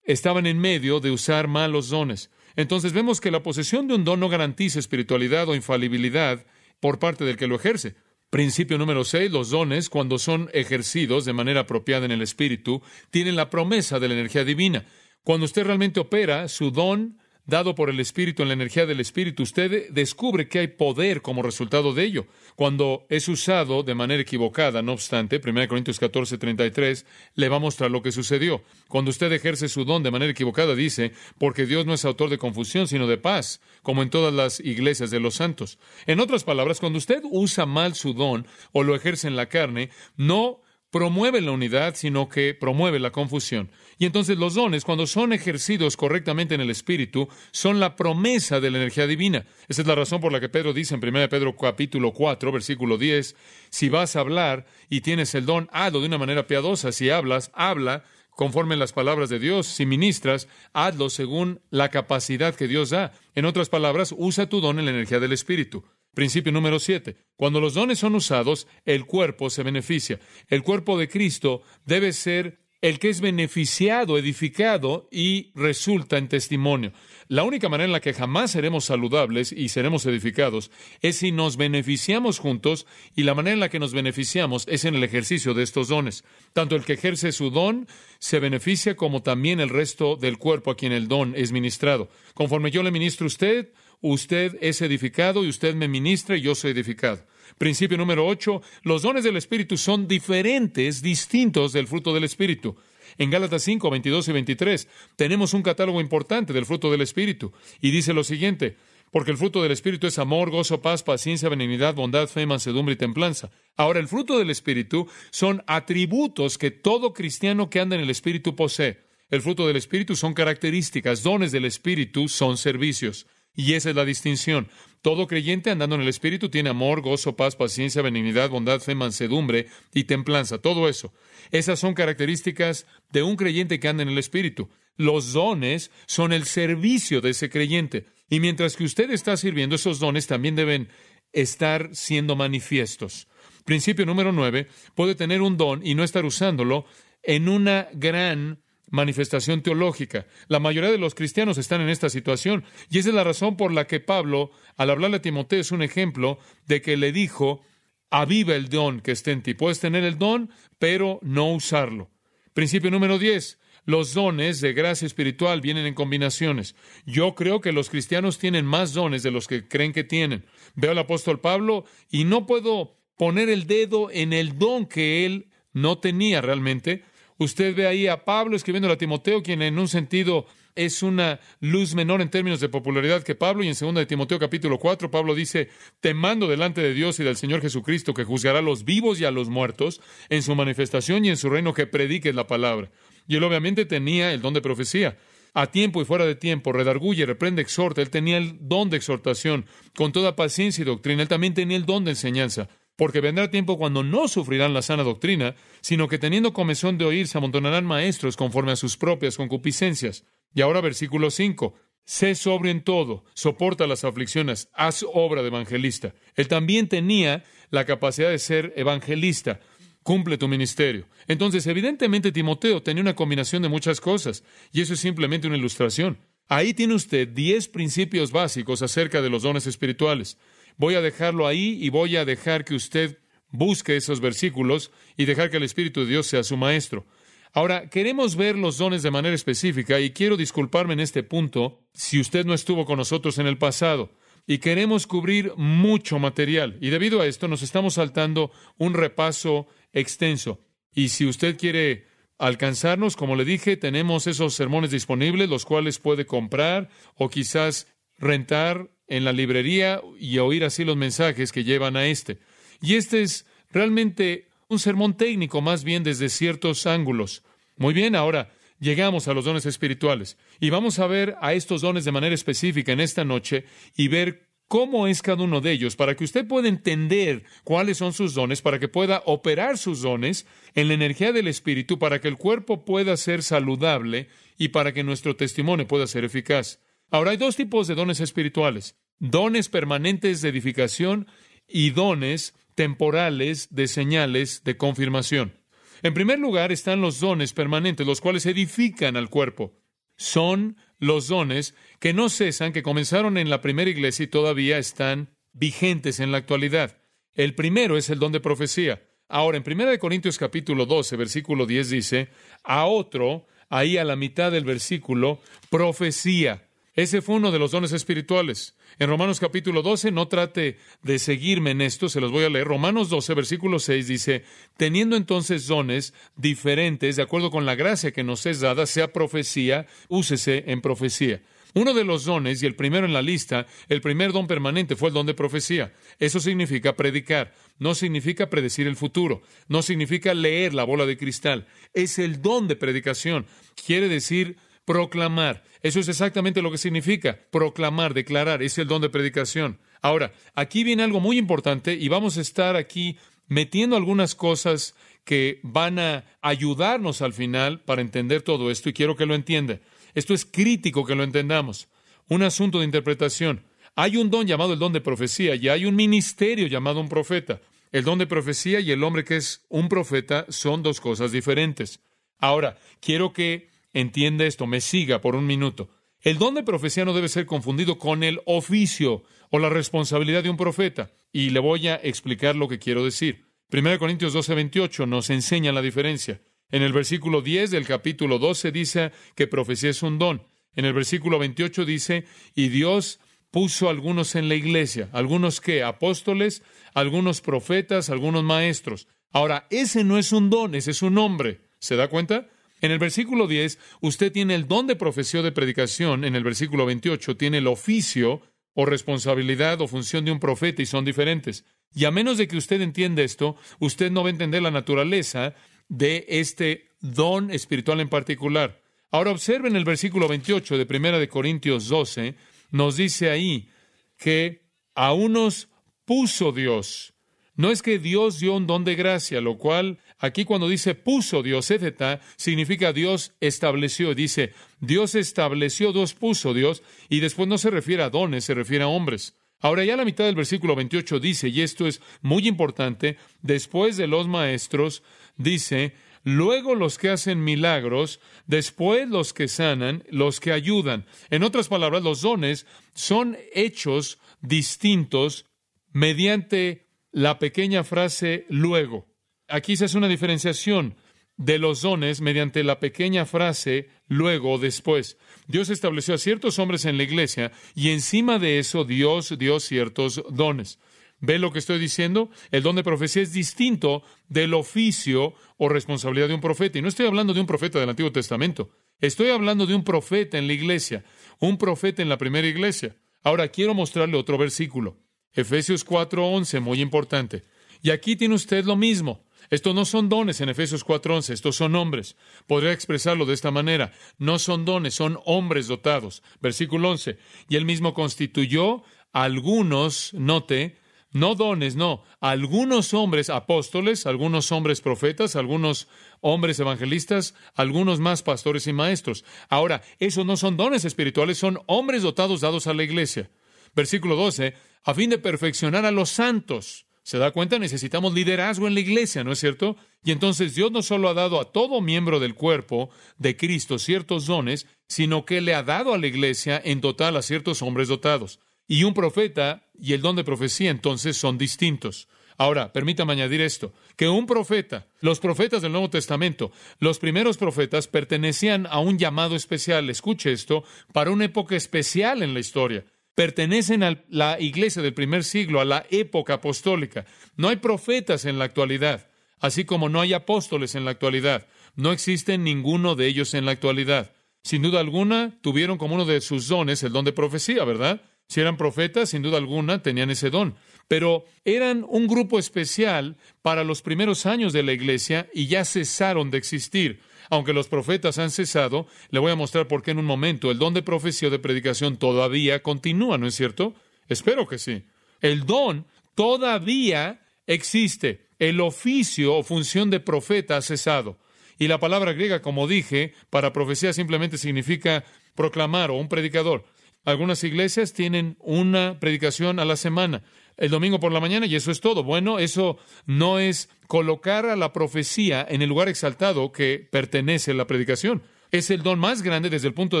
Estaban 0.02 0.46
en 0.46 0.58
medio 0.58 1.00
de 1.00 1.10
usar 1.10 1.48
malos 1.48 1.88
dones. 1.88 2.30
Entonces 2.56 2.92
vemos 2.92 3.20
que 3.20 3.30
la 3.30 3.42
posesión 3.42 3.88
de 3.88 3.94
un 3.94 4.04
don 4.04 4.20
no 4.20 4.28
garantiza 4.28 4.78
espiritualidad 4.78 5.48
o 5.48 5.54
infalibilidad 5.54 6.44
por 6.80 6.98
parte 6.98 7.24
del 7.24 7.36
que 7.36 7.46
lo 7.46 7.56
ejerce. 7.56 7.94
Principio 8.30 8.78
número 8.78 9.04
6, 9.04 9.30
los 9.30 9.50
dones, 9.50 9.88
cuando 9.88 10.18
son 10.18 10.50
ejercidos 10.52 11.24
de 11.24 11.32
manera 11.32 11.60
apropiada 11.60 12.04
en 12.04 12.10
el 12.10 12.22
Espíritu, 12.22 12.82
tienen 13.10 13.36
la 13.36 13.48
promesa 13.48 14.00
de 14.00 14.08
la 14.08 14.14
energía 14.14 14.44
divina. 14.44 14.86
Cuando 15.22 15.46
usted 15.46 15.64
realmente 15.64 16.00
opera, 16.00 16.48
su 16.48 16.70
don 16.70 17.18
dado 17.46 17.74
por 17.74 17.90
el 17.90 18.00
Espíritu 18.00 18.42
en 18.42 18.48
la 18.48 18.54
energía 18.54 18.86
del 18.86 19.00
Espíritu, 19.00 19.42
usted 19.42 19.90
descubre 19.90 20.48
que 20.48 20.60
hay 20.60 20.68
poder 20.68 21.22
como 21.22 21.42
resultado 21.42 21.92
de 21.92 22.04
ello. 22.04 22.26
Cuando 22.56 23.06
es 23.08 23.28
usado 23.28 23.82
de 23.82 23.94
manera 23.94 24.22
equivocada, 24.22 24.82
no 24.82 24.92
obstante, 24.92 25.40
1 25.44 25.68
Corintios 25.68 25.98
14, 25.98 26.38
33, 26.38 27.06
le 27.34 27.48
va 27.48 27.56
a 27.56 27.60
mostrar 27.60 27.90
lo 27.90 28.02
que 28.02 28.12
sucedió. 28.12 28.62
Cuando 28.88 29.10
usted 29.10 29.32
ejerce 29.32 29.68
su 29.68 29.84
don 29.84 30.02
de 30.02 30.10
manera 30.10 30.32
equivocada, 30.32 30.74
dice, 30.74 31.12
porque 31.38 31.66
Dios 31.66 31.86
no 31.86 31.94
es 31.94 32.04
autor 32.04 32.30
de 32.30 32.38
confusión, 32.38 32.88
sino 32.88 33.06
de 33.06 33.18
paz, 33.18 33.60
como 33.82 34.02
en 34.02 34.10
todas 34.10 34.32
las 34.32 34.60
iglesias 34.60 35.10
de 35.10 35.20
los 35.20 35.34
santos. 35.34 35.78
En 36.06 36.20
otras 36.20 36.44
palabras, 36.44 36.80
cuando 36.80 36.98
usted 36.98 37.22
usa 37.30 37.66
mal 37.66 37.94
su 37.94 38.14
don 38.14 38.46
o 38.72 38.82
lo 38.82 38.94
ejerce 38.94 39.28
en 39.28 39.36
la 39.36 39.46
carne, 39.46 39.90
no 40.16 40.60
promueve 40.94 41.40
la 41.40 41.50
unidad, 41.50 41.96
sino 41.96 42.28
que 42.28 42.54
promueve 42.54 43.00
la 43.00 43.10
confusión. 43.10 43.68
Y 43.98 44.06
entonces 44.06 44.38
los 44.38 44.54
dones, 44.54 44.84
cuando 44.84 45.08
son 45.08 45.32
ejercidos 45.32 45.96
correctamente 45.96 46.54
en 46.54 46.60
el 46.60 46.70
Espíritu, 46.70 47.28
son 47.50 47.80
la 47.80 47.96
promesa 47.96 48.60
de 48.60 48.70
la 48.70 48.78
energía 48.78 49.08
divina. 49.08 49.44
Esa 49.66 49.82
es 49.82 49.88
la 49.88 49.96
razón 49.96 50.20
por 50.20 50.30
la 50.30 50.38
que 50.38 50.48
Pedro 50.48 50.72
dice 50.72 50.94
en 50.94 51.04
1 51.04 51.28
Pedro 51.28 51.56
capítulo 51.56 52.12
4, 52.12 52.52
versículo 52.52 52.96
10, 52.96 53.34
si 53.70 53.88
vas 53.88 54.14
a 54.14 54.20
hablar 54.20 54.66
y 54.88 55.00
tienes 55.00 55.34
el 55.34 55.46
don, 55.46 55.68
hazlo 55.72 55.98
de 55.98 56.06
una 56.06 56.18
manera 56.18 56.46
piadosa. 56.46 56.92
Si 56.92 57.10
hablas, 57.10 57.50
habla 57.54 58.04
conforme 58.30 58.76
las 58.76 58.92
palabras 58.92 59.28
de 59.28 59.40
Dios. 59.40 59.66
Si 59.66 59.86
ministras, 59.86 60.46
hazlo 60.74 61.10
según 61.10 61.60
la 61.70 61.88
capacidad 61.88 62.54
que 62.54 62.68
Dios 62.68 62.90
da. 62.90 63.10
En 63.34 63.46
otras 63.46 63.68
palabras, 63.68 64.14
usa 64.16 64.48
tu 64.48 64.60
don 64.60 64.78
en 64.78 64.84
la 64.84 64.92
energía 64.92 65.18
del 65.18 65.32
Espíritu. 65.32 65.82
Principio 66.14 66.52
número 66.52 66.78
siete. 66.78 67.16
Cuando 67.36 67.60
los 67.60 67.74
dones 67.74 67.98
son 67.98 68.14
usados, 68.14 68.66
el 68.84 69.04
cuerpo 69.04 69.50
se 69.50 69.62
beneficia. 69.62 70.20
El 70.48 70.62
cuerpo 70.62 70.98
de 70.98 71.08
Cristo 71.08 71.62
debe 71.84 72.12
ser 72.12 72.64
el 72.84 72.98
que 72.98 73.08
es 73.08 73.22
beneficiado, 73.22 74.18
edificado 74.18 75.08
y 75.10 75.52
resulta 75.54 76.18
en 76.18 76.28
testimonio. 76.28 76.92
La 77.28 77.42
única 77.42 77.70
manera 77.70 77.86
en 77.86 77.92
la 77.92 78.00
que 78.00 78.12
jamás 78.12 78.50
seremos 78.50 78.84
saludables 78.84 79.52
y 79.52 79.70
seremos 79.70 80.04
edificados 80.04 80.70
es 81.00 81.16
si 81.16 81.32
nos 81.32 81.56
beneficiamos 81.56 82.38
juntos 82.38 82.86
y 83.16 83.22
la 83.22 83.34
manera 83.34 83.54
en 83.54 83.60
la 83.60 83.70
que 83.70 83.78
nos 83.78 83.94
beneficiamos 83.94 84.66
es 84.68 84.84
en 84.84 84.96
el 84.96 85.02
ejercicio 85.02 85.54
de 85.54 85.62
estos 85.62 85.88
dones. 85.88 86.24
Tanto 86.52 86.76
el 86.76 86.84
que 86.84 86.92
ejerce 86.92 87.32
su 87.32 87.48
don 87.48 87.88
se 88.18 88.38
beneficia 88.38 88.96
como 88.96 89.22
también 89.22 89.60
el 89.60 89.70
resto 89.70 90.16
del 90.16 90.36
cuerpo 90.36 90.70
a 90.70 90.76
quien 90.76 90.92
el 90.92 91.08
don 91.08 91.32
es 91.36 91.52
ministrado. 91.52 92.10
Conforme 92.34 92.70
yo 92.70 92.82
le 92.82 92.90
ministro 92.90 93.24
a 93.24 93.28
usted, 93.28 93.72
usted 94.04 94.58
es 94.60 94.82
edificado 94.82 95.44
y 95.44 95.48
usted 95.48 95.74
me 95.74 95.88
ministra 95.88 96.36
y 96.36 96.42
yo 96.42 96.54
soy 96.54 96.72
edificado. 96.72 97.24
Principio 97.56 97.96
número 97.96 98.26
ocho, 98.26 98.60
los 98.82 99.00
dones 99.00 99.24
del 99.24 99.38
Espíritu 99.38 99.78
son 99.78 100.06
diferentes, 100.06 101.00
distintos 101.00 101.72
del 101.72 101.86
fruto 101.86 102.12
del 102.12 102.24
Espíritu. 102.24 102.76
En 103.16 103.30
Gálatas 103.30 103.62
5, 103.62 103.88
22 103.88 104.28
y 104.28 104.32
23 104.32 104.88
tenemos 105.16 105.54
un 105.54 105.62
catálogo 105.62 106.02
importante 106.02 106.52
del 106.52 106.66
fruto 106.66 106.90
del 106.90 107.00
Espíritu 107.00 107.52
y 107.80 107.92
dice 107.92 108.12
lo 108.12 108.24
siguiente, 108.24 108.76
porque 109.10 109.30
el 109.30 109.38
fruto 109.38 109.62
del 109.62 109.72
Espíritu 109.72 110.06
es 110.06 110.18
amor, 110.18 110.50
gozo, 110.50 110.82
paz, 110.82 111.02
paciencia, 111.02 111.48
benignidad, 111.48 111.94
bondad, 111.94 112.28
fe, 112.28 112.44
mansedumbre 112.44 112.94
y 112.94 112.98
templanza. 112.98 113.52
Ahora, 113.74 114.00
el 114.00 114.08
fruto 114.08 114.38
del 114.38 114.50
Espíritu 114.50 115.08
son 115.30 115.62
atributos 115.66 116.58
que 116.58 116.72
todo 116.72 117.14
cristiano 117.14 117.70
que 117.70 117.80
anda 117.80 117.96
en 117.96 118.02
el 118.02 118.10
Espíritu 118.10 118.54
posee. 118.54 119.04
El 119.30 119.40
fruto 119.40 119.66
del 119.66 119.76
Espíritu 119.76 120.14
son 120.14 120.34
características, 120.34 121.22
dones 121.22 121.52
del 121.52 121.64
Espíritu 121.64 122.28
son 122.28 122.58
servicios. 122.58 123.26
Y 123.54 123.74
esa 123.74 123.90
es 123.90 123.96
la 123.96 124.04
distinción. 124.04 124.68
Todo 125.02 125.26
creyente 125.26 125.70
andando 125.70 125.96
en 125.96 126.02
el 126.02 126.08
Espíritu 126.08 126.48
tiene 126.48 126.70
amor, 126.70 127.02
gozo, 127.02 127.36
paz, 127.36 127.56
paciencia, 127.56 128.02
benignidad, 128.02 128.48
bondad, 128.50 128.80
fe, 128.80 128.94
mansedumbre 128.94 129.66
y 129.92 130.04
templanza. 130.04 130.58
Todo 130.58 130.88
eso. 130.88 131.12
Esas 131.50 131.78
son 131.78 131.94
características 131.94 132.86
de 133.12 133.22
un 133.22 133.36
creyente 133.36 133.78
que 133.78 133.88
anda 133.88 134.02
en 134.02 134.08
el 134.08 134.18
Espíritu. 134.18 134.70
Los 134.96 135.32
dones 135.32 135.90
son 136.06 136.32
el 136.32 136.44
servicio 136.44 137.20
de 137.20 137.30
ese 137.30 137.50
creyente. 137.50 138.06
Y 138.30 138.40
mientras 138.40 138.76
que 138.76 138.84
usted 138.84 139.10
está 139.10 139.36
sirviendo, 139.36 139.76
esos 139.76 139.98
dones 139.98 140.26
también 140.26 140.56
deben 140.56 140.88
estar 141.32 141.90
siendo 141.92 142.34
manifiestos. 142.34 143.28
Principio 143.64 144.06
número 144.06 144.32
nueve, 144.32 144.68
puede 144.94 145.14
tener 145.14 145.42
un 145.42 145.56
don 145.56 145.86
y 145.86 145.94
no 145.94 146.02
estar 146.02 146.24
usándolo 146.24 146.86
en 147.22 147.48
una 147.48 147.88
gran 147.92 148.63
manifestación 148.90 149.62
teológica. 149.62 150.26
La 150.48 150.60
mayoría 150.60 150.90
de 150.90 150.98
los 150.98 151.14
cristianos 151.14 151.58
están 151.58 151.80
en 151.80 151.88
esta 151.88 152.08
situación 152.08 152.64
y 152.90 152.98
esa 152.98 153.10
es 153.10 153.14
la 153.14 153.24
razón 153.24 153.56
por 153.56 153.72
la 153.72 153.86
que 153.86 154.00
Pablo, 154.00 154.50
al 154.76 154.90
hablarle 154.90 155.18
a 155.18 155.22
Timoteo, 155.22 155.60
es 155.60 155.72
un 155.72 155.82
ejemplo 155.82 156.38
de 156.66 156.82
que 156.82 156.96
le 156.96 157.12
dijo, 157.12 157.62
aviva 158.10 158.54
el 158.54 158.68
don 158.68 159.00
que 159.00 159.12
esté 159.12 159.32
en 159.32 159.42
ti. 159.42 159.54
Puedes 159.54 159.80
tener 159.80 160.04
el 160.04 160.18
don, 160.18 160.50
pero 160.78 161.18
no 161.22 161.52
usarlo. 161.52 162.10
Principio 162.52 162.90
número 162.90 163.18
10. 163.18 163.58
Los 163.86 164.14
dones 164.14 164.60
de 164.62 164.72
gracia 164.72 165.04
espiritual 165.04 165.60
vienen 165.60 165.84
en 165.84 165.94
combinaciones. 165.94 166.74
Yo 167.04 167.34
creo 167.34 167.60
que 167.60 167.72
los 167.72 167.90
cristianos 167.90 168.38
tienen 168.38 168.64
más 168.64 168.94
dones 168.94 169.22
de 169.22 169.30
los 169.30 169.46
que 169.46 169.68
creen 169.68 169.92
que 169.92 170.04
tienen. 170.04 170.46
Veo 170.74 170.92
al 170.92 170.98
apóstol 170.98 171.40
Pablo 171.40 171.84
y 172.10 172.24
no 172.24 172.46
puedo 172.46 172.96
poner 173.18 173.50
el 173.50 173.66
dedo 173.66 174.10
en 174.10 174.32
el 174.32 174.58
don 174.58 174.86
que 174.86 175.26
él 175.26 175.48
no 175.72 175.98
tenía 175.98 176.40
realmente, 176.40 177.04
Usted 177.38 177.74
ve 177.74 177.86
ahí 177.86 178.06
a 178.06 178.24
Pablo 178.24 178.56
escribiendo 178.56 178.90
a 178.90 178.96
Timoteo, 178.96 179.42
quien 179.42 179.60
en 179.62 179.78
un 179.78 179.88
sentido 179.88 180.46
es 180.76 181.02
una 181.02 181.40
luz 181.60 181.94
menor 181.94 182.20
en 182.20 182.30
términos 182.30 182.60
de 182.60 182.68
popularidad 182.68 183.22
que 183.22 183.34
Pablo, 183.34 183.64
y 183.64 183.68
en 183.68 183.76
2 183.78 183.94
de 183.94 184.06
Timoteo 184.06 184.38
capítulo 184.38 184.78
4, 184.78 185.10
Pablo 185.10 185.34
dice, 185.34 185.68
te 186.00 186.14
mando 186.14 186.48
delante 186.48 186.80
de 186.80 186.94
Dios 186.94 187.18
y 187.18 187.24
del 187.24 187.36
Señor 187.36 187.60
Jesucristo, 187.60 188.14
que 188.14 188.24
juzgará 188.24 188.60
a 188.60 188.62
los 188.62 188.84
vivos 188.84 189.20
y 189.20 189.24
a 189.24 189.30
los 189.32 189.48
muertos, 189.48 190.00
en 190.28 190.42
su 190.42 190.54
manifestación 190.54 191.24
y 191.24 191.30
en 191.30 191.36
su 191.36 191.50
reino, 191.50 191.74
que 191.74 191.86
prediques 191.86 192.34
la 192.34 192.46
palabra. 192.46 192.90
Y 193.26 193.36
él 193.36 193.44
obviamente 193.44 193.84
tenía 193.84 194.32
el 194.32 194.40
don 194.40 194.54
de 194.54 194.60
profecía. 194.60 195.16
A 195.54 195.68
tiempo 195.68 196.02
y 196.02 196.04
fuera 196.04 196.26
de 196.26 196.34
tiempo, 196.34 196.72
redarguye, 196.72 197.26
reprende, 197.26 197.62
exhorta. 197.62 198.02
Él 198.02 198.10
tenía 198.10 198.38
el 198.38 198.58
don 198.60 198.90
de 198.90 198.96
exhortación, 198.96 199.66
con 199.94 200.10
toda 200.10 200.34
paciencia 200.34 200.82
y 200.82 200.84
doctrina. 200.84 201.22
Él 201.22 201.28
también 201.28 201.54
tenía 201.54 201.76
el 201.76 201.86
don 201.86 202.04
de 202.04 202.12
enseñanza 202.12 202.68
porque 202.96 203.20
vendrá 203.20 203.50
tiempo 203.50 203.76
cuando 203.78 204.02
no 204.02 204.28
sufrirán 204.28 204.74
la 204.74 204.82
sana 204.82 205.02
doctrina, 205.02 205.54
sino 205.80 206.08
que 206.08 206.18
teniendo 206.18 206.52
comezón 206.52 206.98
de 206.98 207.04
oír 207.04 207.28
se 207.28 207.38
amontonarán 207.38 207.84
maestros 207.84 208.36
conforme 208.36 208.72
a 208.72 208.76
sus 208.76 208.96
propias 208.96 209.36
concupiscencias. 209.36 210.24
Y 210.54 210.60
ahora 210.62 210.80
versículo 210.80 211.30
5. 211.30 211.74
Sé 212.06 212.34
sobrio 212.34 212.70
en 212.70 212.84
todo, 212.84 213.24
soporta 213.32 213.86
las 213.86 214.04
aflicciones, 214.04 214.68
haz 214.74 215.04
obra 215.10 215.40
de 215.40 215.48
evangelista. 215.48 216.14
Él 216.36 216.48
también 216.48 216.86
tenía 216.86 217.44
la 217.70 217.86
capacidad 217.86 218.28
de 218.28 218.38
ser 218.38 218.74
evangelista. 218.76 219.60
Cumple 220.02 220.36
tu 220.36 220.46
ministerio. 220.46 221.06
Entonces, 221.26 221.66
evidentemente, 221.66 222.30
Timoteo 222.30 222.82
tenía 222.82 223.00
una 223.00 223.16
combinación 223.16 223.62
de 223.62 223.70
muchas 223.70 224.02
cosas, 224.02 224.44
y 224.70 224.82
eso 224.82 224.92
es 224.92 225.00
simplemente 225.00 225.46
una 225.46 225.56
ilustración. 225.56 226.18
Ahí 226.46 226.74
tiene 226.74 226.92
usted 226.92 227.26
diez 227.26 227.68
principios 227.68 228.30
básicos 228.30 228.82
acerca 228.82 229.22
de 229.22 229.30
los 229.30 229.42
dones 229.42 229.66
espirituales. 229.66 230.36
Voy 230.76 230.94
a 230.94 231.00
dejarlo 231.00 231.46
ahí 231.46 231.78
y 231.80 231.90
voy 231.90 232.16
a 232.16 232.24
dejar 232.24 232.64
que 232.64 232.74
usted 232.74 233.18
busque 233.48 233.96
esos 233.96 234.20
versículos 234.20 234.90
y 235.16 235.24
dejar 235.24 235.50
que 235.50 235.58
el 235.58 235.62
Espíritu 235.62 236.00
de 236.00 236.06
Dios 236.06 236.26
sea 236.26 236.42
su 236.42 236.56
maestro. 236.56 237.06
Ahora, 237.52 237.88
queremos 237.88 238.34
ver 238.34 238.56
los 238.58 238.78
dones 238.78 239.04
de 239.04 239.12
manera 239.12 239.34
específica 239.34 240.00
y 240.00 240.10
quiero 240.10 240.36
disculparme 240.36 240.94
en 240.94 241.00
este 241.00 241.22
punto 241.22 241.86
si 241.92 242.18
usted 242.18 242.44
no 242.44 242.52
estuvo 242.52 242.84
con 242.84 242.98
nosotros 242.98 243.38
en 243.38 243.46
el 243.46 243.58
pasado. 243.58 244.10
Y 244.46 244.58
queremos 244.58 245.06
cubrir 245.06 245.52
mucho 245.56 246.18
material. 246.18 246.76
Y 246.80 246.90
debido 246.90 247.20
a 247.20 247.26
esto 247.26 247.46
nos 247.46 247.62
estamos 247.62 247.94
saltando 247.94 248.50
un 248.76 248.92
repaso 248.92 249.68
extenso. 249.92 250.60
Y 250.92 251.10
si 251.10 251.26
usted 251.26 251.56
quiere 251.56 252.06
alcanzarnos, 252.38 253.14
como 253.16 253.36
le 253.36 253.44
dije, 253.44 253.76
tenemos 253.76 254.26
esos 254.26 254.54
sermones 254.54 254.90
disponibles, 254.90 255.48
los 255.48 255.64
cuales 255.64 256.00
puede 256.00 256.26
comprar 256.26 256.90
o 257.14 257.28
quizás 257.30 257.86
rentar 258.18 258.90
en 259.16 259.24
la 259.24 259.32
librería 259.32 260.00
y 260.18 260.38
oír 260.38 260.64
así 260.64 260.84
los 260.84 260.96
mensajes 260.96 261.52
que 261.52 261.64
llevan 261.64 261.96
a 261.96 262.06
este. 262.06 262.38
Y 262.80 262.94
este 262.94 263.22
es 263.22 263.46
realmente 263.70 264.48
un 264.68 264.78
sermón 264.78 265.16
técnico, 265.16 265.60
más 265.60 265.84
bien 265.84 266.02
desde 266.02 266.28
ciertos 266.28 266.86
ángulos. 266.86 267.42
Muy 267.76 267.94
bien, 267.94 268.16
ahora 268.16 268.50
llegamos 268.80 269.28
a 269.28 269.34
los 269.34 269.44
dones 269.44 269.66
espirituales 269.66 270.36
y 270.60 270.70
vamos 270.70 270.98
a 270.98 271.06
ver 271.06 271.36
a 271.40 271.54
estos 271.54 271.80
dones 271.80 272.04
de 272.04 272.12
manera 272.12 272.34
específica 272.34 272.92
en 272.92 273.00
esta 273.00 273.24
noche 273.24 273.64
y 273.96 274.08
ver 274.08 274.48
cómo 274.68 275.06
es 275.06 275.22
cada 275.22 275.44
uno 275.44 275.60
de 275.60 275.72
ellos, 275.72 275.94
para 275.94 276.16
que 276.16 276.24
usted 276.24 276.46
pueda 276.46 276.68
entender 276.68 277.44
cuáles 277.62 277.98
son 277.98 278.12
sus 278.12 278.34
dones, 278.34 278.62
para 278.62 278.78
que 278.78 278.88
pueda 278.88 279.22
operar 279.26 279.78
sus 279.78 280.02
dones 280.02 280.46
en 280.74 280.88
la 280.88 280.94
energía 280.94 281.32
del 281.32 281.48
Espíritu, 281.48 281.98
para 281.98 282.20
que 282.20 282.28
el 282.28 282.36
cuerpo 282.36 282.84
pueda 282.84 283.16
ser 283.16 283.42
saludable 283.42 284.28
y 284.58 284.68
para 284.68 284.92
que 284.92 285.04
nuestro 285.04 285.36
testimonio 285.36 285.86
pueda 285.86 286.06
ser 286.06 286.24
eficaz. 286.24 286.80
Ahora 287.10 287.32
hay 287.32 287.36
dos 287.36 287.56
tipos 287.56 287.86
de 287.86 287.94
dones 287.94 288.20
espirituales, 288.20 288.96
dones 289.18 289.68
permanentes 289.68 290.42
de 290.42 290.48
edificación 290.48 291.26
y 291.66 291.90
dones 291.90 292.54
temporales 292.74 293.68
de 293.70 293.88
señales 293.88 294.64
de 294.64 294.76
confirmación. 294.76 295.60
En 296.02 296.14
primer 296.14 296.38
lugar 296.38 296.72
están 296.72 297.00
los 297.00 297.20
dones 297.20 297.52
permanentes, 297.52 298.06
los 298.06 298.20
cuales 298.20 298.46
edifican 298.46 299.16
al 299.16 299.30
cuerpo. 299.30 299.72
Son 300.16 300.76
los 300.98 301.28
dones 301.28 301.74
que 301.98 302.12
no 302.12 302.28
cesan, 302.28 302.72
que 302.72 302.82
comenzaron 302.82 303.38
en 303.38 303.50
la 303.50 303.60
primera 303.60 303.90
iglesia 303.90 304.24
y 304.24 304.28
todavía 304.28 304.78
están 304.78 305.30
vigentes 305.52 306.20
en 306.20 306.32
la 306.32 306.38
actualidad. 306.38 306.98
El 307.34 307.54
primero 307.54 307.96
es 307.96 308.10
el 308.10 308.18
don 308.18 308.32
de 308.32 308.40
profecía. 308.40 309.02
Ahora, 309.28 309.56
en 309.56 309.64
1 309.66 309.98
Corintios 309.98 310.38
capítulo 310.38 310.86
12, 310.86 311.16
versículo 311.16 311.66
10 311.66 311.90
dice, 311.90 312.28
a 312.62 312.84
otro, 312.86 313.46
ahí 313.68 313.96
a 313.96 314.04
la 314.04 314.16
mitad 314.16 314.52
del 314.52 314.64
versículo, 314.64 315.40
profecía. 315.70 316.63
Ese 316.94 317.22
fue 317.22 317.34
uno 317.34 317.50
de 317.50 317.58
los 317.58 317.72
dones 317.72 317.92
espirituales. 317.92 318.76
En 319.00 319.08
Romanos 319.08 319.40
capítulo 319.40 319.82
12, 319.82 320.12
no 320.12 320.28
trate 320.28 320.78
de 321.02 321.18
seguirme 321.18 321.72
en 321.72 321.80
esto, 321.80 322.08
se 322.08 322.20
los 322.20 322.30
voy 322.30 322.44
a 322.44 322.48
leer. 322.48 322.68
Romanos 322.68 323.08
12, 323.08 323.34
versículo 323.34 323.80
6 323.80 324.06
dice, 324.06 324.44
teniendo 324.76 325.16
entonces 325.16 325.66
dones 325.66 326.14
diferentes, 326.36 327.16
de 327.16 327.22
acuerdo 327.22 327.50
con 327.50 327.66
la 327.66 327.74
gracia 327.74 328.12
que 328.12 328.22
nos 328.22 328.46
es 328.46 328.60
dada, 328.60 328.86
sea 328.86 329.12
profecía, 329.12 329.86
úsese 330.08 330.64
en 330.68 330.80
profecía. 330.80 331.42
Uno 331.74 331.92
de 331.92 332.04
los 332.04 332.24
dones, 332.24 332.62
y 332.62 332.66
el 332.66 332.76
primero 332.76 333.04
en 333.04 333.12
la 333.12 333.22
lista, 333.22 333.66
el 333.88 334.00
primer 334.00 334.30
don 334.30 334.46
permanente 334.46 334.94
fue 334.94 335.08
el 335.08 335.14
don 335.14 335.26
de 335.26 335.34
profecía. 335.34 335.92
Eso 336.20 336.38
significa 336.38 336.94
predicar, 336.94 337.52
no 337.80 337.96
significa 337.96 338.48
predecir 338.48 338.86
el 338.86 338.94
futuro, 338.94 339.42
no 339.66 339.82
significa 339.82 340.32
leer 340.32 340.72
la 340.72 340.84
bola 340.84 341.06
de 341.06 341.16
cristal. 341.16 341.66
Es 341.92 342.20
el 342.20 342.40
don 342.40 342.68
de 342.68 342.76
predicación. 342.76 343.46
Quiere 343.84 344.08
decir 344.08 344.56
proclamar. 344.84 345.64
Eso 345.82 346.00
es 346.00 346.08
exactamente 346.08 346.62
lo 346.62 346.70
que 346.70 346.78
significa 346.78 347.38
proclamar, 347.50 348.14
declarar. 348.14 348.62
Es 348.62 348.78
el 348.78 348.88
don 348.88 349.02
de 349.02 349.10
predicación. 349.10 349.78
Ahora, 350.00 350.32
aquí 350.54 350.84
viene 350.84 351.02
algo 351.02 351.20
muy 351.20 351.38
importante 351.38 351.94
y 351.94 352.08
vamos 352.08 352.36
a 352.36 352.40
estar 352.40 352.76
aquí 352.76 353.16
metiendo 353.48 353.96
algunas 353.96 354.34
cosas 354.34 354.94
que 355.24 355.60
van 355.62 355.98
a 355.98 356.24
ayudarnos 356.42 357.22
al 357.22 357.32
final 357.32 357.80
para 357.80 358.02
entender 358.02 358.42
todo 358.42 358.70
esto 358.70 358.88
y 358.88 358.92
quiero 358.92 359.16
que 359.16 359.26
lo 359.26 359.34
entienda. 359.34 359.80
Esto 360.14 360.34
es 360.34 360.44
crítico 360.44 361.04
que 361.04 361.14
lo 361.14 361.24
entendamos. 361.24 361.88
Un 362.28 362.42
asunto 362.42 362.78
de 362.78 362.84
interpretación. 362.84 363.64
Hay 363.96 364.16
un 364.16 364.30
don 364.30 364.46
llamado 364.46 364.72
el 364.72 364.78
don 364.78 364.92
de 364.92 365.00
profecía 365.00 365.54
y 365.54 365.68
hay 365.68 365.86
un 365.86 365.96
ministerio 365.96 366.66
llamado 366.66 367.00
un 367.00 367.08
profeta. 367.08 367.60
El 367.92 368.04
don 368.04 368.18
de 368.18 368.26
profecía 368.26 368.80
y 368.80 368.90
el 368.90 369.04
hombre 369.04 369.24
que 369.24 369.36
es 369.36 369.64
un 369.68 369.88
profeta 369.88 370.46
son 370.48 370.82
dos 370.82 371.00
cosas 371.00 371.32
diferentes. 371.32 372.00
Ahora, 372.38 372.76
quiero 373.00 373.32
que 373.32 373.68
entienda 373.94 374.44
esto, 374.44 374.66
me 374.66 374.82
siga 374.82 375.22
por 375.22 375.34
un 375.34 375.46
minuto. 375.46 375.88
El 376.20 376.38
don 376.38 376.54
de 376.54 376.62
profecía 376.62 377.04
no 377.04 377.14
debe 377.14 377.28
ser 377.28 377.46
confundido 377.46 377.98
con 377.98 378.22
el 378.22 378.40
oficio 378.44 379.24
o 379.50 379.58
la 379.58 379.68
responsabilidad 379.68 380.42
de 380.42 380.50
un 380.50 380.56
profeta. 380.56 381.10
Y 381.32 381.50
le 381.50 381.60
voy 381.60 381.88
a 381.88 381.96
explicar 381.96 382.56
lo 382.56 382.68
que 382.68 382.78
quiero 382.78 383.04
decir. 383.04 383.46
1 383.72 383.98
Corintios 383.98 384.32
12, 384.32 384.54
28 384.54 385.06
nos 385.06 385.30
enseña 385.30 385.72
la 385.72 385.82
diferencia. 385.82 386.40
En 386.70 386.82
el 386.82 386.92
versículo 386.92 387.42
10 387.42 387.70
del 387.70 387.86
capítulo 387.86 388.38
12 388.38 388.72
dice 388.72 389.12
que 389.34 389.46
profecía 389.46 389.90
es 389.90 390.02
un 390.02 390.18
don. 390.18 390.42
En 390.74 390.84
el 390.84 390.92
versículo 390.92 391.38
28 391.38 391.84
dice, 391.84 392.24
y 392.54 392.68
Dios 392.68 393.20
puso 393.50 393.88
algunos 393.88 394.34
en 394.34 394.48
la 394.48 394.56
iglesia, 394.56 395.08
algunos 395.12 395.60
que, 395.60 395.84
apóstoles, 395.84 396.62
algunos 396.94 397.40
profetas, 397.40 398.10
algunos 398.10 398.42
maestros. 398.42 399.08
Ahora, 399.30 399.66
ese 399.70 400.04
no 400.04 400.18
es 400.18 400.32
un 400.32 400.50
don, 400.50 400.74
ese 400.74 400.90
es 400.90 401.02
un 401.02 401.18
hombre. 401.18 401.60
¿Se 401.78 401.96
da 401.96 402.08
cuenta? 402.08 402.48
En 402.84 402.90
el 402.90 402.98
versículo 402.98 403.46
10, 403.46 403.78
usted 404.02 404.30
tiene 404.30 404.54
el 404.54 404.68
don 404.68 404.86
de 404.86 404.94
profecía 404.94 405.40
o 405.40 405.42
de 405.42 405.52
predicación. 405.52 406.22
En 406.22 406.36
el 406.36 406.44
versículo 406.44 406.84
28, 406.84 407.34
tiene 407.34 407.56
el 407.56 407.66
oficio 407.66 408.42
o 408.74 408.84
responsabilidad 408.84 409.80
o 409.80 409.88
función 409.88 410.26
de 410.26 410.32
un 410.32 410.38
profeta 410.38 410.82
y 410.82 410.84
son 410.84 411.02
diferentes. 411.02 411.64
Y 411.94 412.04
a 412.04 412.10
menos 412.10 412.36
de 412.36 412.46
que 412.46 412.58
usted 412.58 412.82
entienda 412.82 413.22
esto, 413.22 413.56
usted 413.78 414.10
no 414.10 414.22
va 414.22 414.28
a 414.28 414.32
entender 414.32 414.60
la 414.60 414.70
naturaleza 414.70 415.54
de 415.88 416.26
este 416.28 416.90
don 417.00 417.50
espiritual 417.50 418.00
en 418.00 418.10
particular. 418.10 418.82
Ahora 419.10 419.30
observen 419.30 419.76
el 419.76 419.86
versículo 419.86 420.28
28 420.28 420.76
de 420.76 420.84
Primera 420.84 421.18
de 421.18 421.28
Corintios 421.28 421.88
12, 421.88 422.34
nos 422.70 422.98
dice 422.98 423.30
ahí 423.30 423.70
que 424.18 424.60
a 424.94 425.14
unos 425.14 425.70
puso 426.04 426.52
Dios. 426.52 427.13
No 427.56 427.70
es 427.70 427.82
que 427.82 427.98
Dios 427.98 428.40
dio 428.40 428.54
un 428.54 428.66
don 428.66 428.84
de 428.84 428.96
gracia, 428.96 429.40
lo 429.40 429.58
cual 429.58 429.98
aquí 430.18 430.44
cuando 430.44 430.68
dice 430.68 430.94
puso 430.94 431.42
Dios, 431.42 431.70
etc., 431.70 432.20
significa 432.36 432.92
Dios 432.92 433.32
estableció. 433.40 434.14
Dice 434.14 434.52
Dios 434.80 435.14
estableció, 435.14 435.92
Dios 435.92 436.14
puso 436.14 436.52
Dios, 436.52 436.82
y 437.08 437.20
después 437.20 437.48
no 437.48 437.58
se 437.58 437.70
refiere 437.70 438.02
a 438.02 438.10
dones, 438.10 438.44
se 438.44 438.54
refiere 438.54 438.84
a 438.84 438.88
hombres. 438.88 439.36
Ahora 439.60 439.84
ya 439.84 439.96
la 439.96 440.04
mitad 440.04 440.24
del 440.24 440.34
versículo 440.34 440.74
28 440.74 441.20
dice, 441.20 441.48
y 441.48 441.62
esto 441.62 441.86
es 441.86 442.02
muy 442.22 442.46
importante, 442.48 443.16
después 443.40 443.96
de 443.96 444.08
los 444.08 444.28
maestros, 444.28 445.02
dice, 445.36 445.94
luego 446.24 446.74
los 446.74 446.98
que 446.98 447.10
hacen 447.10 447.42
milagros, 447.42 448.20
después 448.46 449.08
los 449.08 449.32
que 449.32 449.48
sanan, 449.48 450.02
los 450.10 450.40
que 450.40 450.52
ayudan. 450.52 451.06
En 451.30 451.44
otras 451.44 451.68
palabras, 451.68 452.02
los 452.02 452.20
dones 452.20 452.66
son 452.94 453.38
hechos 453.54 454.18
distintos 454.42 455.46
mediante 455.92 456.83
la 457.14 457.38
pequeña 457.38 457.84
frase 457.84 458.44
luego. 458.48 459.06
Aquí 459.46 459.76
se 459.76 459.84
hace 459.84 459.96
una 459.96 460.08
diferenciación 460.08 460.96
de 461.36 461.58
los 461.58 461.82
dones 461.82 462.20
mediante 462.20 462.64
la 462.64 462.80
pequeña 462.80 463.24
frase 463.24 463.88
luego 464.08 464.52
o 464.52 464.58
después. 464.58 465.16
Dios 465.46 465.70
estableció 465.70 466.14
a 466.14 466.18
ciertos 466.18 466.58
hombres 466.58 466.84
en 466.84 466.96
la 466.96 467.04
iglesia 467.04 467.52
y 467.74 467.90
encima 467.90 468.40
de 468.40 468.58
eso 468.58 468.84
Dios 468.84 469.38
dio 469.38 469.60
ciertos 469.60 470.24
dones. 470.28 470.80
¿Ve 471.20 471.38
lo 471.38 471.52
que 471.52 471.60
estoy 471.60 471.78
diciendo? 471.78 472.30
El 472.50 472.64
don 472.64 472.74
de 472.74 472.82
profecía 472.82 473.22
es 473.22 473.32
distinto 473.32 474.02
del 474.28 474.52
oficio 474.52 475.34
o 475.56 475.68
responsabilidad 475.68 476.26
de 476.26 476.34
un 476.34 476.40
profeta. 476.40 476.78
Y 476.78 476.82
no 476.82 476.88
estoy 476.88 477.06
hablando 477.06 477.32
de 477.32 477.40
un 477.40 477.46
profeta 477.46 477.78
del 477.78 477.90
Antiguo 477.90 478.10
Testamento. 478.10 478.70
Estoy 479.00 479.30
hablando 479.30 479.66
de 479.66 479.76
un 479.76 479.84
profeta 479.84 480.36
en 480.36 480.48
la 480.48 480.52
iglesia, 480.52 481.04
un 481.38 481.58
profeta 481.58 482.02
en 482.02 482.08
la 482.08 482.18
primera 482.18 482.48
iglesia. 482.48 482.96
Ahora 483.22 483.48
quiero 483.48 483.72
mostrarle 483.72 484.16
otro 484.16 484.36
versículo. 484.36 485.03
Efesios 485.34 485.84
4:11, 485.84 486.60
muy 486.60 486.80
importante. 486.80 487.44
Y 487.82 487.90
aquí 487.90 488.16
tiene 488.16 488.34
usted 488.34 488.64
lo 488.64 488.76
mismo. 488.76 489.24
Estos 489.50 489.74
no 489.74 489.84
son 489.84 490.08
dones 490.08 490.40
en 490.40 490.48
Efesios 490.48 490.84
4:11, 490.84 491.34
estos 491.34 491.56
son 491.56 491.74
hombres. 491.76 492.16
Podría 492.46 492.72
expresarlo 492.72 493.26
de 493.26 493.34
esta 493.34 493.50
manera. 493.50 493.92
No 494.18 494.38
son 494.38 494.64
dones, 494.64 494.94
son 494.94 495.18
hombres 495.26 495.66
dotados. 495.68 496.22
Versículo 496.40 496.90
11. 496.90 497.18
Y 497.48 497.56
él 497.56 497.64
mismo 497.64 497.92
constituyó 497.94 498.82
algunos, 499.12 500.14
note, 500.14 500.78
no 501.12 501.36
dones, 501.36 501.76
no, 501.76 502.02
algunos 502.20 502.92
hombres 502.92 503.30
apóstoles, 503.30 504.04
algunos 504.04 504.50
hombres 504.50 504.80
profetas, 504.80 505.36
algunos 505.36 505.86
hombres 506.20 506.58
evangelistas, 506.58 507.34
algunos 507.54 508.00
más 508.00 508.24
pastores 508.24 508.66
y 508.66 508.72
maestros. 508.72 509.24
Ahora, 509.48 509.82
esos 510.00 510.26
no 510.26 510.36
son 510.36 510.56
dones 510.56 510.84
espirituales, 510.84 511.38
son 511.38 511.60
hombres 511.66 512.02
dotados 512.02 512.40
dados 512.40 512.66
a 512.66 512.74
la 512.74 512.82
iglesia. 512.82 513.30
Versículo 513.74 514.16
12, 514.16 514.54
a 514.84 514.94
fin 514.94 515.10
de 515.10 515.18
perfeccionar 515.18 515.84
a 515.86 515.90
los 515.90 516.10
santos. 516.10 516.86
¿Se 517.02 517.18
da 517.18 517.32
cuenta? 517.32 517.58
Necesitamos 517.58 518.14
liderazgo 518.14 518.66
en 518.66 518.74
la 518.74 518.80
iglesia, 518.80 519.24
¿no 519.24 519.32
es 519.32 519.38
cierto? 519.38 519.76
Y 520.04 520.10
entonces 520.10 520.54
Dios 520.54 520.72
no 520.72 520.82
solo 520.82 521.08
ha 521.10 521.14
dado 521.14 521.38
a 521.38 521.52
todo 521.52 521.82
miembro 521.82 522.18
del 522.18 522.34
cuerpo 522.34 522.88
de 523.18 523.36
Cristo 523.36 523.78
ciertos 523.78 524.24
dones, 524.24 524.66
sino 524.88 525.26
que 525.26 525.42
le 525.42 525.54
ha 525.54 525.62
dado 525.62 525.92
a 525.92 525.98
la 525.98 526.06
iglesia 526.06 526.60
en 526.64 526.80
total 526.80 527.16
a 527.16 527.22
ciertos 527.22 527.60
hombres 527.60 527.88
dotados. 527.88 528.40
Y 528.66 528.84
un 528.84 528.94
profeta 528.94 529.68
y 529.78 529.92
el 529.92 530.00
don 530.00 530.16
de 530.16 530.24
profecía 530.24 530.70
entonces 530.70 531.18
son 531.18 531.36
distintos. 531.36 532.08
Ahora, 532.36 532.72
permítame 532.72 533.12
añadir 533.12 533.40
esto, 533.40 533.72
que 533.96 534.08
un 534.08 534.26
profeta, 534.26 534.88
los 535.00 535.20
profetas 535.20 535.62
del 535.62 535.72
Nuevo 535.72 535.90
Testamento, 535.90 536.50
los 536.80 536.98
primeros 536.98 537.36
profetas 537.36 537.86
pertenecían 537.86 538.66
a 538.66 538.80
un 538.80 538.98
llamado 538.98 539.36
especial, 539.36 539.88
escuche 539.88 540.32
esto, 540.32 540.64
para 540.92 541.10
una 541.10 541.26
época 541.26 541.54
especial 541.54 542.22
en 542.22 542.34
la 542.34 542.40
historia. 542.40 542.84
Pertenecen 543.14 543.82
a 543.82 544.02
la 544.08 544.40
iglesia 544.40 544.82
del 544.82 544.94
primer 544.94 545.24
siglo, 545.24 545.60
a 545.60 545.64
la 545.64 545.86
época 545.90 546.34
apostólica. 546.34 547.06
No 547.36 547.48
hay 547.48 547.56
profetas 547.56 548.24
en 548.24 548.38
la 548.38 548.44
actualidad, 548.44 549.08
así 549.38 549.64
como 549.64 549.88
no 549.88 550.00
hay 550.00 550.14
apóstoles 550.14 550.74
en 550.74 550.84
la 550.84 550.90
actualidad. 550.90 551.46
No 551.76 551.92
existen 551.92 552.44
ninguno 552.44 552.96
de 552.96 553.06
ellos 553.06 553.34
en 553.34 553.44
la 553.44 553.52
actualidad. 553.52 554.12
Sin 554.42 554.62
duda 554.62 554.80
alguna, 554.80 555.38
tuvieron 555.40 555.78
como 555.78 555.94
uno 555.94 556.04
de 556.04 556.20
sus 556.20 556.48
dones 556.48 556.82
el 556.82 556.92
don 556.92 557.04
de 557.04 557.12
profecía, 557.12 557.64
¿verdad? 557.64 558.02
Si 558.28 558.40
eran 558.40 558.56
profetas, 558.56 559.10
sin 559.10 559.22
duda 559.22 559.38
alguna, 559.38 559.82
tenían 559.82 560.10
ese 560.10 560.30
don. 560.30 560.56
Pero 560.88 561.24
eran 561.44 561.84
un 561.88 562.06
grupo 562.06 562.38
especial 562.38 563.16
para 563.42 563.64
los 563.64 563.80
primeros 563.80 564.26
años 564.26 564.52
de 564.52 564.62
la 564.62 564.72
iglesia 564.72 565.28
y 565.32 565.46
ya 565.46 565.64
cesaron 565.64 566.30
de 566.30 566.38
existir. 566.38 567.00
Aunque 567.30 567.52
los 567.52 567.68
profetas 567.68 568.18
han 568.18 568.30
cesado, 568.30 568.86
le 569.10 569.18
voy 569.18 569.32
a 569.32 569.36
mostrar 569.36 569.68
por 569.68 569.82
qué 569.82 569.92
en 569.92 569.98
un 569.98 570.04
momento 570.04 570.50
el 570.50 570.58
don 570.58 570.74
de 570.74 570.82
profecía 570.82 571.28
o 571.28 571.30
de 571.30 571.38
predicación 571.38 571.96
todavía 571.96 572.62
continúa, 572.62 573.18
¿no 573.18 573.26
es 573.26 573.34
cierto? 573.34 573.74
Espero 574.08 574.46
que 574.46 574.58
sí. 574.58 574.84
El 575.20 575.46
don 575.46 575.86
todavía 576.14 577.22
existe. 577.46 578.28
El 578.38 578.60
oficio 578.60 579.36
o 579.36 579.42
función 579.42 579.90
de 579.90 580.00
profeta 580.00 580.56
ha 580.56 580.62
cesado. 580.62 581.18
Y 581.58 581.68
la 581.68 581.78
palabra 581.78 582.12
griega, 582.12 582.42
como 582.42 582.66
dije, 582.66 583.14
para 583.30 583.52
profecía 583.52 583.92
simplemente 583.92 584.38
significa 584.38 585.04
proclamar 585.34 585.90
o 585.90 585.94
un 585.94 586.08
predicador. 586.08 586.64
Algunas 587.04 587.44
iglesias 587.44 587.92
tienen 587.92 588.36
una 588.40 588.98
predicación 588.98 589.58
a 589.58 589.64
la 589.64 589.76
semana, 589.76 590.22
el 590.56 590.70
domingo 590.70 591.00
por 591.00 591.12
la 591.12 591.20
mañana, 591.20 591.46
y 591.46 591.56
eso 591.56 591.70
es 591.70 591.80
todo. 591.80 592.04
Bueno, 592.04 592.38
eso 592.38 592.78
no 593.06 593.38
es 593.38 593.68
colocar 593.86 594.46
a 594.46 594.56
la 594.56 594.72
profecía 594.72 595.46
en 595.48 595.62
el 595.62 595.68
lugar 595.68 595.88
exaltado 595.88 596.52
que 596.52 596.86
pertenece 596.90 597.50
a 597.50 597.54
la 597.54 597.66
predicación. 597.66 598.22
Es 598.50 598.70
el 598.70 598.82
don 598.82 598.98
más 598.98 599.22
grande 599.22 599.50
desde 599.50 599.68
el 599.68 599.74
punto 599.74 600.00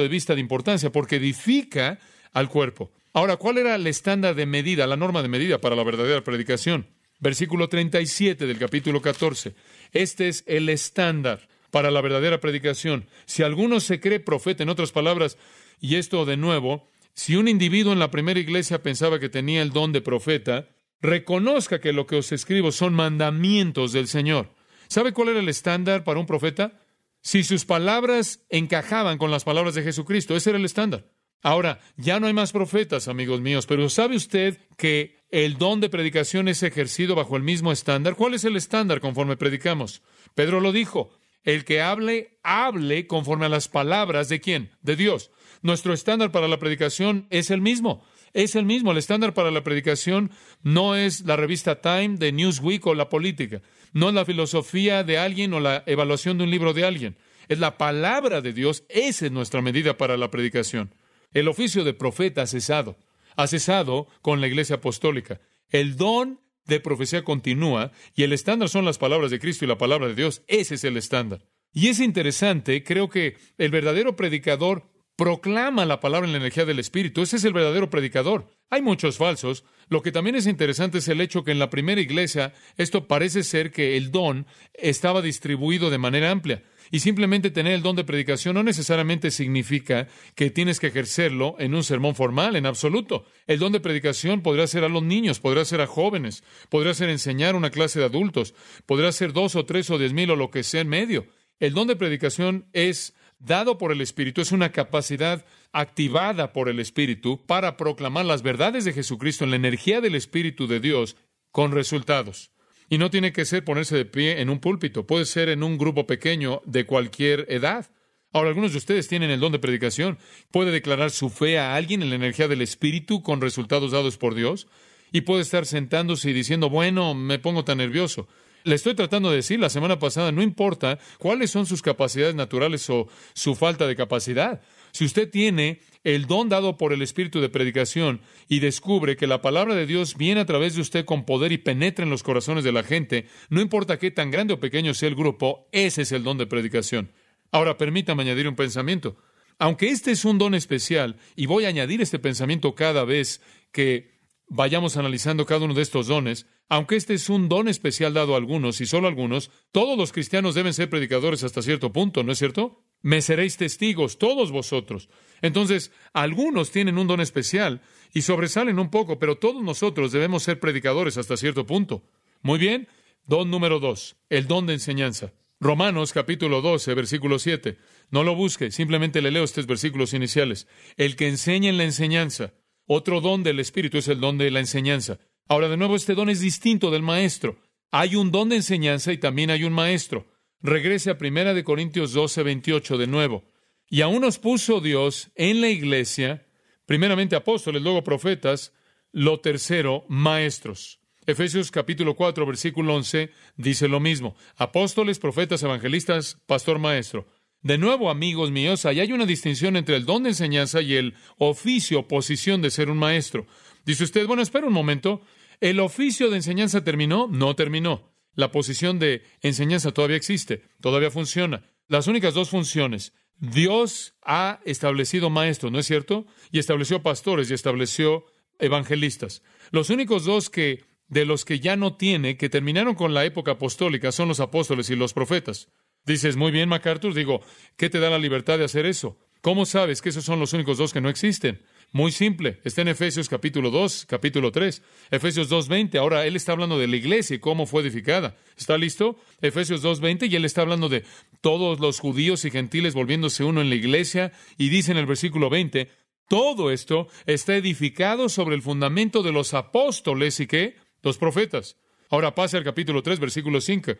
de 0.00 0.08
vista 0.08 0.34
de 0.34 0.40
importancia, 0.40 0.92
porque 0.92 1.16
edifica 1.16 1.98
al 2.32 2.48
cuerpo. 2.48 2.90
Ahora, 3.12 3.36
¿cuál 3.36 3.58
era 3.58 3.74
el 3.76 3.86
estándar 3.86 4.34
de 4.34 4.46
medida, 4.46 4.86
la 4.86 4.96
norma 4.96 5.22
de 5.22 5.28
medida 5.28 5.60
para 5.60 5.76
la 5.76 5.84
verdadera 5.84 6.22
predicación? 6.22 6.86
Versículo 7.20 7.68
37 7.68 8.46
del 8.46 8.58
capítulo 8.58 9.00
14. 9.00 9.54
Este 9.92 10.28
es 10.28 10.44
el 10.46 10.68
estándar 10.68 11.48
para 11.70 11.90
la 11.90 12.00
verdadera 12.00 12.40
predicación. 12.40 13.06
Si 13.24 13.42
alguno 13.42 13.80
se 13.80 13.98
cree 14.00 14.20
profeta, 14.20 14.62
en 14.62 14.68
otras 14.68 14.92
palabras, 14.92 15.38
y 15.80 15.96
esto 15.96 16.24
de 16.24 16.36
nuevo, 16.36 16.88
si 17.14 17.36
un 17.36 17.48
individuo 17.48 17.92
en 17.92 17.98
la 17.98 18.10
primera 18.10 18.40
iglesia 18.40 18.82
pensaba 18.82 19.18
que 19.18 19.28
tenía 19.28 19.62
el 19.62 19.70
don 19.70 19.92
de 19.92 20.00
profeta, 20.00 20.68
reconozca 21.00 21.80
que 21.80 21.92
lo 21.92 22.06
que 22.06 22.16
os 22.16 22.32
escribo 22.32 22.72
son 22.72 22.94
mandamientos 22.94 23.92
del 23.92 24.08
Señor. 24.08 24.50
¿Sabe 24.88 25.12
cuál 25.12 25.28
era 25.28 25.40
el 25.40 25.48
estándar 25.48 26.04
para 26.04 26.20
un 26.20 26.26
profeta? 26.26 26.80
Si 27.22 27.42
sus 27.42 27.64
palabras 27.64 28.44
encajaban 28.50 29.16
con 29.16 29.30
las 29.30 29.44
palabras 29.44 29.74
de 29.74 29.82
Jesucristo, 29.82 30.36
ese 30.36 30.50
era 30.50 30.58
el 30.58 30.64
estándar. 30.64 31.06
Ahora, 31.42 31.78
ya 31.96 32.20
no 32.20 32.26
hay 32.26 32.32
más 32.32 32.52
profetas, 32.52 33.06
amigos 33.06 33.40
míos, 33.40 33.66
pero 33.66 33.88
¿sabe 33.90 34.16
usted 34.16 34.58
que 34.78 35.18
el 35.30 35.58
don 35.58 35.80
de 35.80 35.90
predicación 35.90 36.48
es 36.48 36.62
ejercido 36.62 37.14
bajo 37.14 37.36
el 37.36 37.42
mismo 37.42 37.70
estándar? 37.70 38.16
¿Cuál 38.16 38.34
es 38.34 38.44
el 38.44 38.56
estándar 38.56 39.00
conforme 39.00 39.36
predicamos? 39.36 40.02
Pedro 40.34 40.60
lo 40.60 40.72
dijo, 40.72 41.10
el 41.44 41.64
que 41.64 41.80
hable, 41.80 42.38
hable 42.42 43.06
conforme 43.06 43.46
a 43.46 43.50
las 43.50 43.68
palabras 43.68 44.28
de 44.28 44.40
quién? 44.40 44.70
De 44.82 44.96
Dios. 44.96 45.30
Nuestro 45.62 45.94
estándar 45.94 46.32
para 46.32 46.48
la 46.48 46.58
predicación 46.58 47.26
es 47.30 47.50
el 47.50 47.60
mismo. 47.60 48.04
Es 48.32 48.56
el 48.56 48.64
mismo. 48.64 48.90
El 48.90 48.98
estándar 48.98 49.32
para 49.32 49.50
la 49.50 49.62
predicación 49.62 50.30
no 50.62 50.96
es 50.96 51.22
la 51.22 51.36
revista 51.36 51.80
Time 51.80 52.16
de 52.18 52.32
Newsweek 52.32 52.86
o 52.86 52.94
la 52.94 53.08
política. 53.08 53.62
No 53.92 54.08
es 54.08 54.14
la 54.14 54.24
filosofía 54.24 55.04
de 55.04 55.18
alguien 55.18 55.54
o 55.54 55.60
la 55.60 55.84
evaluación 55.86 56.38
de 56.38 56.44
un 56.44 56.50
libro 56.50 56.72
de 56.72 56.84
alguien. 56.84 57.16
Es 57.48 57.58
la 57.58 57.78
palabra 57.78 58.40
de 58.40 58.52
Dios. 58.52 58.84
Esa 58.88 59.26
es 59.26 59.32
nuestra 59.32 59.62
medida 59.62 59.96
para 59.96 60.16
la 60.16 60.30
predicación. 60.30 60.94
El 61.32 61.48
oficio 61.48 61.84
de 61.84 61.94
profeta 61.94 62.42
ha 62.42 62.46
cesado. 62.46 62.96
Ha 63.36 63.46
cesado 63.46 64.08
con 64.22 64.40
la 64.40 64.46
iglesia 64.46 64.76
apostólica. 64.76 65.40
El 65.70 65.96
don 65.96 66.40
de 66.66 66.80
profecía 66.80 67.24
continúa 67.24 67.92
y 68.14 68.22
el 68.22 68.32
estándar 68.32 68.68
son 68.68 68.84
las 68.84 68.98
palabras 68.98 69.30
de 69.30 69.38
Cristo 69.38 69.64
y 69.64 69.68
la 69.68 69.78
palabra 69.78 70.08
de 70.08 70.14
Dios. 70.14 70.42
Ese 70.46 70.76
es 70.76 70.84
el 70.84 70.96
estándar. 70.96 71.46
Y 71.72 71.88
es 71.88 71.98
interesante, 72.00 72.84
creo 72.84 73.08
que 73.08 73.36
el 73.58 73.70
verdadero 73.70 74.14
predicador 74.14 74.93
proclama 75.16 75.84
la 75.84 76.00
palabra 76.00 76.26
en 76.26 76.32
la 76.32 76.38
energía 76.38 76.64
del 76.64 76.78
Espíritu. 76.78 77.22
Ese 77.22 77.36
es 77.36 77.44
el 77.44 77.52
verdadero 77.52 77.90
predicador. 77.90 78.48
Hay 78.70 78.82
muchos 78.82 79.16
falsos. 79.16 79.64
Lo 79.88 80.02
que 80.02 80.12
también 80.12 80.36
es 80.36 80.46
interesante 80.46 80.98
es 80.98 81.08
el 81.08 81.20
hecho 81.20 81.44
que 81.44 81.52
en 81.52 81.58
la 81.58 81.70
primera 81.70 82.00
iglesia 82.00 82.52
esto 82.76 83.06
parece 83.06 83.44
ser 83.44 83.70
que 83.70 83.96
el 83.96 84.10
don 84.10 84.46
estaba 84.72 85.22
distribuido 85.22 85.90
de 85.90 85.98
manera 85.98 86.30
amplia. 86.30 86.64
Y 86.90 87.00
simplemente 87.00 87.50
tener 87.50 87.72
el 87.72 87.82
don 87.82 87.96
de 87.96 88.04
predicación 88.04 88.54
no 88.54 88.62
necesariamente 88.62 89.30
significa 89.30 90.08
que 90.34 90.50
tienes 90.50 90.80
que 90.80 90.88
ejercerlo 90.88 91.56
en 91.58 91.74
un 91.74 91.84
sermón 91.84 92.14
formal, 92.14 92.56
en 92.56 92.66
absoluto. 92.66 93.24
El 93.46 93.58
don 93.58 93.72
de 93.72 93.80
predicación 93.80 94.42
podría 94.42 94.66
ser 94.66 94.84
a 94.84 94.88
los 94.88 95.02
niños, 95.02 95.40
podría 95.40 95.64
ser 95.64 95.80
a 95.80 95.86
jóvenes, 95.86 96.44
podría 96.68 96.94
ser 96.94 97.08
enseñar 97.08 97.56
una 97.56 97.70
clase 97.70 98.00
de 98.00 98.04
adultos, 98.06 98.54
podría 98.86 99.12
ser 99.12 99.32
dos 99.32 99.56
o 99.56 99.64
tres 99.64 99.88
o 99.90 99.98
diez 99.98 100.12
mil 100.12 100.30
o 100.30 100.36
lo 100.36 100.50
que 100.50 100.62
sea 100.62 100.82
en 100.82 100.88
medio. 100.88 101.26
El 101.60 101.72
don 101.72 101.86
de 101.86 101.96
predicación 101.96 102.68
es 102.72 103.14
dado 103.44 103.78
por 103.78 103.92
el 103.92 104.00
Espíritu, 104.00 104.40
es 104.40 104.52
una 104.52 104.72
capacidad 104.72 105.44
activada 105.72 106.52
por 106.52 106.68
el 106.68 106.80
Espíritu 106.80 107.44
para 107.46 107.76
proclamar 107.76 108.24
las 108.24 108.42
verdades 108.42 108.84
de 108.84 108.92
Jesucristo 108.92 109.44
en 109.44 109.50
la 109.50 109.56
energía 109.56 110.00
del 110.00 110.14
Espíritu 110.14 110.66
de 110.66 110.80
Dios 110.80 111.16
con 111.50 111.72
resultados. 111.72 112.50
Y 112.88 112.98
no 112.98 113.10
tiene 113.10 113.32
que 113.32 113.44
ser 113.44 113.64
ponerse 113.64 113.96
de 113.96 114.04
pie 114.04 114.40
en 114.40 114.50
un 114.50 114.60
púlpito, 114.60 115.06
puede 115.06 115.24
ser 115.24 115.48
en 115.48 115.62
un 115.62 115.78
grupo 115.78 116.06
pequeño 116.06 116.62
de 116.64 116.84
cualquier 116.86 117.46
edad. 117.48 117.90
Ahora, 118.32 118.48
algunos 118.48 118.72
de 118.72 118.78
ustedes 118.78 119.06
tienen 119.06 119.30
el 119.30 119.38
don 119.38 119.52
de 119.52 119.60
predicación. 119.60 120.18
Puede 120.50 120.72
declarar 120.72 121.12
su 121.12 121.30
fe 121.30 121.58
a 121.58 121.76
alguien 121.76 122.02
en 122.02 122.10
la 122.10 122.16
energía 122.16 122.48
del 122.48 122.62
Espíritu 122.62 123.22
con 123.22 123.40
resultados 123.40 123.92
dados 123.92 124.18
por 124.18 124.34
Dios. 124.34 124.66
Y 125.12 125.20
puede 125.20 125.42
estar 125.42 125.66
sentándose 125.66 126.30
y 126.30 126.32
diciendo, 126.32 126.68
bueno, 126.68 127.14
me 127.14 127.38
pongo 127.38 127.64
tan 127.64 127.78
nervioso. 127.78 128.26
Le 128.64 128.76
estoy 128.76 128.94
tratando 128.94 129.28
de 129.28 129.36
decir 129.36 129.60
la 129.60 129.68
semana 129.68 129.98
pasada, 129.98 130.32
no 130.32 130.42
importa 130.42 130.98
cuáles 131.18 131.50
son 131.50 131.66
sus 131.66 131.82
capacidades 131.82 132.34
naturales 132.34 132.88
o 132.88 133.08
su 133.34 133.54
falta 133.54 133.86
de 133.86 133.94
capacidad. 133.94 134.62
Si 134.90 135.04
usted 135.04 135.30
tiene 135.30 135.80
el 136.02 136.24
don 136.26 136.48
dado 136.48 136.78
por 136.78 136.94
el 136.94 137.02
Espíritu 137.02 137.42
de 137.42 137.50
predicación 137.50 138.22
y 138.48 138.60
descubre 138.60 139.18
que 139.18 139.26
la 139.26 139.42
palabra 139.42 139.74
de 139.74 139.86
Dios 139.86 140.16
viene 140.16 140.40
a 140.40 140.46
través 140.46 140.74
de 140.74 140.80
usted 140.80 141.04
con 141.04 141.26
poder 141.26 141.52
y 141.52 141.58
penetra 141.58 142.04
en 142.04 142.10
los 142.10 142.22
corazones 142.22 142.64
de 142.64 142.72
la 142.72 142.84
gente, 142.84 143.26
no 143.50 143.60
importa 143.60 143.98
qué 143.98 144.10
tan 144.10 144.30
grande 144.30 144.54
o 144.54 144.60
pequeño 144.60 144.94
sea 144.94 145.10
el 145.10 145.14
grupo, 145.14 145.68
ese 145.70 146.00
es 146.00 146.12
el 146.12 146.24
don 146.24 146.38
de 146.38 146.46
predicación. 146.46 147.12
Ahora 147.50 147.76
permítame 147.76 148.22
añadir 148.22 148.48
un 148.48 148.56
pensamiento. 148.56 149.16
Aunque 149.58 149.90
este 149.90 150.10
es 150.10 150.24
un 150.24 150.38
don 150.38 150.54
especial, 150.54 151.16
y 151.36 151.44
voy 151.44 151.66
a 151.66 151.68
añadir 151.68 152.00
este 152.00 152.18
pensamiento 152.18 152.74
cada 152.74 153.04
vez 153.04 153.42
que 153.72 154.13
vayamos 154.48 154.96
analizando 154.96 155.46
cada 155.46 155.64
uno 155.64 155.74
de 155.74 155.82
estos 155.82 156.06
dones, 156.06 156.46
aunque 156.68 156.96
este 156.96 157.14
es 157.14 157.28
un 157.28 157.48
don 157.48 157.68
especial 157.68 158.14
dado 158.14 158.34
a 158.34 158.36
algunos 158.36 158.80
y 158.80 158.86
solo 158.86 159.06
a 159.06 159.10
algunos, 159.10 159.50
todos 159.72 159.98
los 159.98 160.12
cristianos 160.12 160.54
deben 160.54 160.74
ser 160.74 160.90
predicadores 160.90 161.44
hasta 161.44 161.62
cierto 161.62 161.92
punto, 161.92 162.22
¿no 162.22 162.32
es 162.32 162.38
cierto? 162.38 162.84
Me 163.02 163.20
seréis 163.20 163.56
testigos, 163.56 164.18
todos 164.18 164.50
vosotros. 164.50 165.08
Entonces, 165.42 165.92
algunos 166.12 166.70
tienen 166.70 166.98
un 166.98 167.06
don 167.06 167.20
especial 167.20 167.82
y 168.12 168.22
sobresalen 168.22 168.78
un 168.78 168.90
poco, 168.90 169.18
pero 169.18 169.36
todos 169.36 169.62
nosotros 169.62 170.12
debemos 170.12 170.42
ser 170.42 170.58
predicadores 170.58 171.18
hasta 171.18 171.36
cierto 171.36 171.66
punto. 171.66 172.02
Muy 172.40 172.58
bien, 172.58 172.88
don 173.26 173.50
número 173.50 173.78
dos, 173.80 174.16
el 174.30 174.46
don 174.46 174.66
de 174.66 174.74
enseñanza. 174.74 175.32
Romanos 175.60 176.12
capítulo 176.12 176.60
12, 176.60 176.94
versículo 176.94 177.38
7. 177.38 177.78
No 178.10 178.22
lo 178.22 178.34
busque, 178.34 178.70
simplemente 178.70 179.22
le 179.22 179.30
leo 179.30 179.44
estos 179.44 179.66
versículos 179.66 180.12
iniciales. 180.12 180.66
El 180.96 181.16
que 181.16 181.28
enseña 181.28 181.70
en 181.70 181.78
la 181.78 181.84
enseñanza. 181.84 182.52
Otro 182.86 183.20
don 183.20 183.42
del 183.42 183.60
Espíritu 183.60 183.98
es 183.98 184.08
el 184.08 184.20
don 184.20 184.38
de 184.38 184.50
la 184.50 184.60
enseñanza. 184.60 185.18
Ahora, 185.48 185.68
de 185.68 185.76
nuevo, 185.76 185.96
este 185.96 186.14
don 186.14 186.28
es 186.28 186.40
distinto 186.40 186.90
del 186.90 187.02
maestro. 187.02 187.58
Hay 187.90 188.16
un 188.16 188.30
don 188.30 188.48
de 188.48 188.56
enseñanza 188.56 189.12
y 189.12 189.18
también 189.18 189.50
hay 189.50 189.64
un 189.64 189.72
maestro. 189.72 190.26
Regrese 190.60 191.10
a 191.10 191.18
Primera 191.18 191.54
de 191.54 191.64
Corintios 191.64 192.12
12, 192.12 192.42
28 192.42 192.98
de 192.98 193.06
nuevo. 193.06 193.44
Y 193.88 194.00
aún 194.00 194.22
nos 194.22 194.38
puso 194.38 194.80
Dios 194.80 195.30
en 195.34 195.60
la 195.60 195.68
iglesia, 195.68 196.46
primeramente 196.86 197.36
apóstoles, 197.36 197.82
luego 197.82 198.02
profetas, 198.02 198.72
lo 199.12 199.40
tercero, 199.40 200.04
maestros. 200.08 201.00
Efesios 201.26 201.70
capítulo 201.70 202.16
4, 202.16 202.44
versículo 202.44 202.94
11 202.96 203.30
dice 203.56 203.88
lo 203.88 204.00
mismo. 204.00 204.36
Apóstoles, 204.56 205.18
profetas, 205.18 205.62
evangelistas, 205.62 206.38
pastor, 206.46 206.78
maestro. 206.78 207.26
De 207.64 207.78
nuevo, 207.78 208.10
amigos 208.10 208.50
míos, 208.50 208.84
ahí 208.84 209.00
hay 209.00 209.10
una 209.12 209.24
distinción 209.24 209.78
entre 209.78 209.96
el 209.96 210.04
don 210.04 210.22
de 210.22 210.28
enseñanza 210.28 210.82
y 210.82 210.96
el 210.96 211.14
oficio 211.38 212.00
o 212.00 212.08
posición 212.08 212.60
de 212.60 212.70
ser 212.70 212.90
un 212.90 212.98
maestro. 212.98 213.46
Dice 213.86 214.04
usted, 214.04 214.26
bueno, 214.26 214.42
espera 214.42 214.66
un 214.66 214.74
momento. 214.74 215.22
¿El 215.62 215.80
oficio 215.80 216.28
de 216.28 216.36
enseñanza 216.36 216.84
terminó? 216.84 217.26
No 217.26 217.56
terminó. 217.56 218.12
La 218.34 218.52
posición 218.52 218.98
de 218.98 219.22
enseñanza 219.40 219.92
todavía 219.92 220.18
existe, 220.18 220.64
todavía 220.82 221.10
funciona. 221.10 221.64
Las 221.88 222.06
únicas 222.06 222.34
dos 222.34 222.50
funciones. 222.50 223.14
Dios 223.38 224.14
ha 224.20 224.60
establecido 224.66 225.30
maestros, 225.30 225.72
¿no 225.72 225.78
es 225.78 225.86
cierto? 225.86 226.26
Y 226.52 226.58
estableció 226.58 227.02
pastores 227.02 227.50
y 227.50 227.54
estableció 227.54 228.26
evangelistas. 228.58 229.42
Los 229.70 229.88
únicos 229.88 230.26
dos 230.26 230.50
que 230.50 230.84
de 231.08 231.24
los 231.24 231.46
que 231.46 231.60
ya 231.60 231.76
no 231.76 231.96
tiene, 231.96 232.36
que 232.36 232.50
terminaron 232.50 232.94
con 232.94 233.14
la 233.14 233.24
época 233.24 233.52
apostólica, 233.52 234.12
son 234.12 234.28
los 234.28 234.40
apóstoles 234.40 234.90
y 234.90 234.96
los 234.96 235.14
profetas. 235.14 235.70
Dices, 236.06 236.36
muy 236.36 236.50
bien, 236.50 236.68
MacArthur, 236.68 237.14
digo, 237.14 237.40
¿qué 237.76 237.88
te 237.88 237.98
da 237.98 238.10
la 238.10 238.18
libertad 238.18 238.58
de 238.58 238.64
hacer 238.64 238.84
eso? 238.84 239.18
¿Cómo 239.40 239.64
sabes 239.66 240.02
que 240.02 240.10
esos 240.10 240.24
son 240.24 240.38
los 240.38 240.52
únicos 240.52 240.78
dos 240.78 240.92
que 240.92 241.00
no 241.00 241.08
existen? 241.08 241.62
Muy 241.92 242.12
simple. 242.12 242.60
Está 242.64 242.82
en 242.82 242.88
Efesios 242.88 243.28
capítulo 243.28 243.70
2, 243.70 244.06
capítulo 244.06 244.50
3. 244.50 244.82
Efesios 245.10 245.50
2.20. 245.50 245.98
Ahora 245.98 246.26
él 246.26 246.34
está 246.34 246.52
hablando 246.52 246.78
de 246.78 246.88
la 246.88 246.96
iglesia 246.96 247.36
y 247.36 247.38
cómo 247.38 247.66
fue 247.66 247.82
edificada. 247.82 248.36
¿Está 248.56 248.76
listo? 248.76 249.16
Efesios 249.40 249.82
2.20 249.84 250.30
y 250.30 250.36
él 250.36 250.44
está 250.44 250.62
hablando 250.62 250.88
de 250.88 251.04
todos 251.40 251.78
los 251.78 252.00
judíos 252.00 252.44
y 252.44 252.50
gentiles 252.50 252.94
volviéndose 252.94 253.44
uno 253.44 253.60
en 253.60 253.68
la 253.68 253.76
iglesia. 253.76 254.32
Y 254.58 254.70
dice 254.70 254.92
en 254.92 254.98
el 254.98 255.06
versículo 255.06 255.50
20, 255.50 255.88
todo 256.28 256.70
esto 256.70 257.08
está 257.26 257.54
edificado 257.56 258.28
sobre 258.28 258.56
el 258.56 258.62
fundamento 258.62 259.22
de 259.22 259.32
los 259.32 259.54
apóstoles 259.54 260.40
y 260.40 260.46
qué? 260.46 260.76
Los 261.02 261.16
profetas. 261.18 261.76
Ahora 262.10 262.34
pase 262.34 262.56
al 262.56 262.64
capítulo 262.64 263.02
3, 263.02 263.20
versículo 263.20 263.60
5 263.60 263.92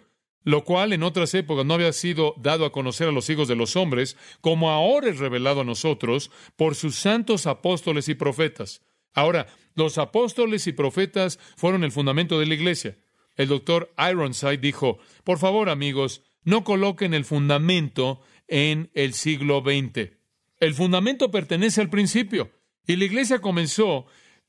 lo 0.45 0.65
cual 0.65 0.93
en 0.93 1.03
otras 1.03 1.35
épocas 1.35 1.67
no 1.67 1.75
había 1.75 1.93
sido 1.93 2.35
dado 2.39 2.65
a 2.65 2.73
conocer 2.73 3.09
a 3.09 3.13
los 3.13 3.29
hijos 3.31 3.49
de 3.49 3.57
los 3.57 3.77
hombres, 3.77 4.17
como 4.41 4.71
ahora 4.71 5.09
es 5.09 5.19
revelado 5.19 5.63
a 5.63 5.65
nosotros 5.65 6.31
por 6.57 6.75
sus 6.75 6.97
santos 6.97 7.47
apóstoles 7.47 8.09
y 8.09 8.15
profetas. 8.15 8.83
Ahora, 9.15 9.47
los 9.75 9.99
apóstoles 9.99 10.67
y 10.67 10.73
profetas 10.73 11.39
fueron 11.57 11.83
el 11.83 11.93
fundamento 11.93 12.39
de 12.39 12.47
la 12.47 12.55
iglesia. 12.55 12.99
El 13.37 13.49
doctor 13.49 13.93
Ironside 13.99 14.59
dijo, 14.59 14.99
por 15.25 15.39
favor 15.39 15.69
amigos, 15.69 16.23
no 16.45 16.63
coloquen 16.63 17.15
el 17.15 17.25
fundamento 17.25 18.21
en 18.47 18.91
el 18.95 19.15
siglo 19.15 19.63
XX. 19.63 20.13
El 20.61 20.75
fundamento 20.75 21.31
pertenece 21.31 21.81
al 21.81 21.91
principio. 21.91 22.51
Y 22.87 22.97
la 22.97 23.07
iglesia 23.07 23.41
comenzó 23.41 24.07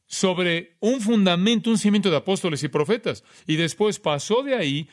sobre 0.08 0.76
un 0.82 1.02
fundamento, 1.02 1.70
un 1.70 1.78
cimiento 1.78 2.12
de 2.12 2.18
apóstoles 2.18 2.64
y 2.64 2.68
profetas. 2.68 3.24
Y 3.48 3.56
después 3.56 4.00
pasó 4.00 4.44
de 4.44 4.56
ahí 4.56 4.90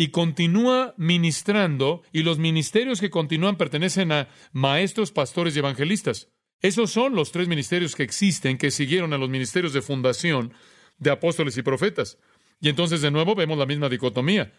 y 0.00 0.08
continúa 0.08 0.94
ministrando 0.96 2.02
y 2.10 2.22
los 2.22 2.38
ministerios 2.38 3.02
que 3.02 3.10
continúan 3.10 3.58
pertenecen 3.58 4.12
a 4.12 4.30
maestros, 4.50 5.12
pastores 5.12 5.54
y 5.54 5.58
evangelistas. 5.58 6.28
Esos 6.62 6.90
son 6.90 7.14
los 7.14 7.32
tres 7.32 7.48
ministerios 7.48 7.94
que 7.94 8.02
existen, 8.02 8.56
que 8.56 8.70
siguieron 8.70 9.12
a 9.12 9.18
los 9.18 9.28
ministerios 9.28 9.74
de 9.74 9.82
fundación 9.82 10.54
de 10.96 11.10
apóstoles 11.10 11.58
y 11.58 11.62
profetas. 11.62 12.16
Y 12.62 12.70
entonces 12.70 13.02
de 13.02 13.10
nuevo 13.10 13.34
vemos 13.34 13.58
la 13.58 13.66
misma 13.66 13.90
dicotomía. 13.90 14.54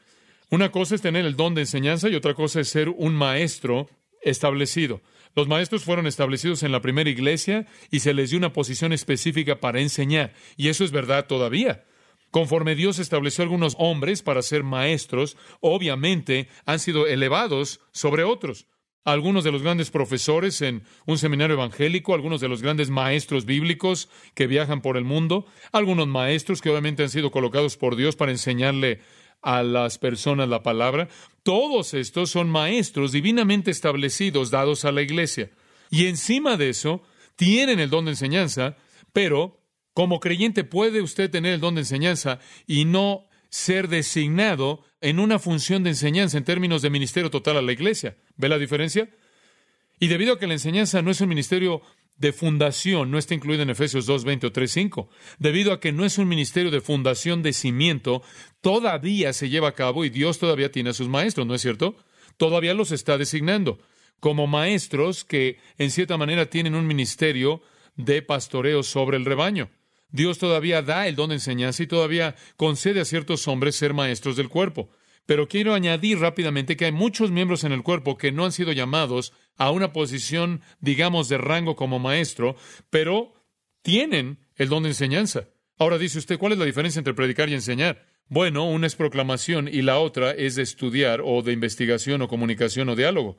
Una 0.51 0.69
cosa 0.69 0.93
es 0.93 1.01
tener 1.01 1.25
el 1.25 1.36
don 1.36 1.56
de 1.56 1.62
enseñanza 1.62 2.08
y 2.08 2.13
otra 2.13 2.36
cosa 2.36 2.60
es 2.60 2.69
ser 2.69 2.89
un 2.89 3.15
maestro 3.15 3.89
establecido. 4.21 5.01
Los 5.36 5.47
maestros 5.47 5.84
fueron 5.84 6.06
establecidos 6.06 6.62
en 6.62 6.71
la 6.71 6.84
primera 6.84 7.10
iglesia 7.10 7.65
y 7.89 8.01
se 8.01 8.13
les 8.13 8.30
dio 8.30 8.38
una 8.38 8.54
posición 8.54 8.93
específica 8.93 9.60
para 9.60 9.82
enseñar. 9.82 10.36
Y 10.56 10.67
eso 10.67 10.84
es 10.84 10.91
verdad 10.91 11.25
todavía. 11.25 11.84
Conforme 12.32 12.76
Dios 12.76 12.98
estableció 12.98 13.44
algunos 13.44 13.76
hombres 13.78 14.24
para 14.24 14.41
ser 14.41 14.63
maestros, 14.63 15.38
obviamente 15.60 16.48
han 16.65 16.80
sido 16.80 17.06
elevados 17.06 17.82
sobre 17.91 18.24
otros. 18.24 18.67
Algunos 19.04 19.44
de 19.44 19.52
los 19.52 19.63
grandes 19.63 19.89
profesores 19.89 20.62
en 20.62 20.84
un 21.06 21.17
seminario 21.17 21.56
evangélico, 21.56 22.13
algunos 22.13 22.39
de 22.39 22.48
los 22.48 22.62
grandes 22.62 22.89
maestros 22.89 23.46
bíblicos 23.46 24.10
que 24.34 24.48
viajan 24.48 24.82
por 24.82 24.96
el 24.96 25.04
mundo, 25.04 25.46
algunos 25.72 26.08
maestros 26.08 26.62
que 26.62 26.70
obviamente 26.70 27.04
han 27.04 27.10
sido 27.10 27.32
colocados 27.32 27.78
por 27.78 27.96
Dios 27.96 28.15
para 28.15 28.32
enseñarle 28.32 29.02
a 29.41 29.63
las 29.63 29.98
personas 29.98 30.48
la 30.48 30.62
palabra, 30.62 31.10
todos 31.44 31.96
estos 31.96 32.30
son 32.30 32.50
maestros 32.50 33.12
divinamente 33.12 33.72
establecidos 33.72 34.52
dados 34.52 34.86
a 34.86 34.91
la 34.91 35.02
iglesia. 35.02 35.50
Y 35.89 36.06
encima 36.06 36.58
de 36.58 36.70
eso, 36.70 37.02
tienen 37.36 37.80
el 37.80 37.89
don 37.89 38.06
de 38.06 38.12
enseñanza, 38.12 38.78
pero 39.13 39.61
como 39.93 40.19
creyente 40.19 40.63
puede 40.63 41.01
usted 41.01 41.30
tener 41.30 41.54
el 41.54 41.60
don 41.60 41.75
de 41.75 41.82
enseñanza 41.82 42.39
y 42.67 42.86
no 42.86 43.27
ser 43.49 43.89
designado 43.89 44.84
en 45.01 45.19
una 45.19 45.39
función 45.39 45.84
de 45.84 45.89
enseñanza 45.89 46.38
en 46.38 46.45
términos 46.45 46.82
de 46.82 46.89
ministerio 46.89 47.30
total 47.30 47.58
a 47.58 47.62
la 47.62 47.73
iglesia. 47.73 48.17
¿Ve 48.38 48.47
la 48.47 48.58
diferencia? 48.58 49.10
Y 49.99 50.08
debido 50.08 50.34
a 50.34 50.39
que 50.39 50.47
la 50.47 50.54
enseñanza 50.54 51.01
no 51.01 51.12
es 51.12 51.21
un 51.21 51.30
ministerio 51.30 51.82
de 52.15 52.34
fundación, 52.34 53.12
no 53.12 53.17
está 53.17 53.34
incluido 53.34 53.63
en 53.63 53.69
Efesios 53.69 54.06
2, 54.06 54.23
20 54.23 54.47
o 54.47 54.51
3, 54.51 54.71
5. 54.71 55.10
Debido 55.39 55.73
a 55.73 55.80
que 55.80 55.91
no 55.91 56.06
es 56.06 56.17
un 56.17 56.27
ministerio 56.27 56.71
de 56.71 56.82
fundación 56.82 57.41
de 57.41 57.51
cimiento, 57.51 58.21
todavía 58.62 59.34
se 59.34 59.49
lleva 59.49 59.69
a 59.69 59.75
cabo 59.75 60.06
y 60.06 60.10
Dios 60.10 60.39
todavía 60.39 60.71
tiene 60.71 60.91
a 60.91 60.93
sus 60.93 61.10
maestros, 61.10 61.45
¿no 61.45 61.56
es 61.56 61.62
cierto? 61.62 61.97
Todavía 62.38 62.73
los 62.73 62.91
está 62.91 63.17
designando 63.17 63.80
como 64.19 64.47
maestros 64.47 65.25
que 65.25 65.60
en 65.77 65.91
cierta 65.91 66.15
manera 66.15 66.45
tienen 66.45 66.75
un 66.75 66.88
ministerio 66.88 67.62
de 67.95 68.21
pastoreo 68.21 68.84
sobre 68.84 69.17
el 69.17 69.25
rebaño. 69.25 69.69
Dios 70.12 70.38
todavía 70.38 70.82
da 70.82 71.08
el 71.08 71.15
don 71.15 71.30
de 71.30 71.36
enseñanza 71.36 71.84
y 71.84 71.88
todavía 71.88 72.36
concede 72.58 73.02
a 73.02 73.06
ciertos 73.06 73.47
hombres 73.47 73.76
ser 73.76 73.93
maestros 73.93 74.36
del 74.36 74.50
cuerpo. 74.50 74.89
Pero 75.26 75.47
quiero 75.47 75.74
añadir 75.74 76.19
rápidamente 76.19 76.76
que 76.76 76.86
hay 76.86 76.91
muchos 76.91 77.32
miembros 77.32 77.63
en 77.63 77.71
el 77.71 77.84
cuerpo 77.84 78.17
que 78.17 78.32
no 78.32 78.45
han 78.45 78.52
sido 78.52 78.71
llamados 78.71 79.34
a 79.56 79.71
una 79.71 79.93
posición, 79.93 80.62
digamos, 80.80 81.30
de 81.30 81.38
rango 81.38 81.76
como 81.76 82.00
maestro, 82.00 82.56
pero 82.89 83.34
tienen 83.82 84.39
el 84.56 84.69
don 84.69 84.84
de 84.84 84.89
enseñanza. 84.89 85.47
Ahora 85.78 85.97
dice 85.97 86.19
usted, 86.19 86.38
¿cuál 86.38 86.54
es 86.54 86.60
la 86.60 86.65
diferencia 86.65 87.00
entre 87.00 87.13
predicar 87.13 87.50
y 87.50 87.54
enseñar? 87.54 88.06
Bueno, 88.28 88.69
una 88.69 88.88
es 88.88 88.95
proclamación 88.95 89.67
y 89.67 89.82
la 89.82 90.00
otra 90.00 90.32
es 90.32 90.56
de 90.56 90.63
estudiar 90.63 91.21
o 91.24 91.41
de 91.41 91.54
investigación 91.54 92.21
o 92.21 92.28
comunicación 92.28 92.89
o 92.89 92.95
diálogo. 92.95 93.38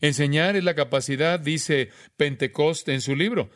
Enseñar 0.00 0.54
es 0.54 0.64
la 0.64 0.74
capacidad, 0.74 1.40
dice 1.40 1.90
Pentecost 2.16 2.88
en 2.88 3.00
su 3.00 3.16
libro, 3.16 3.50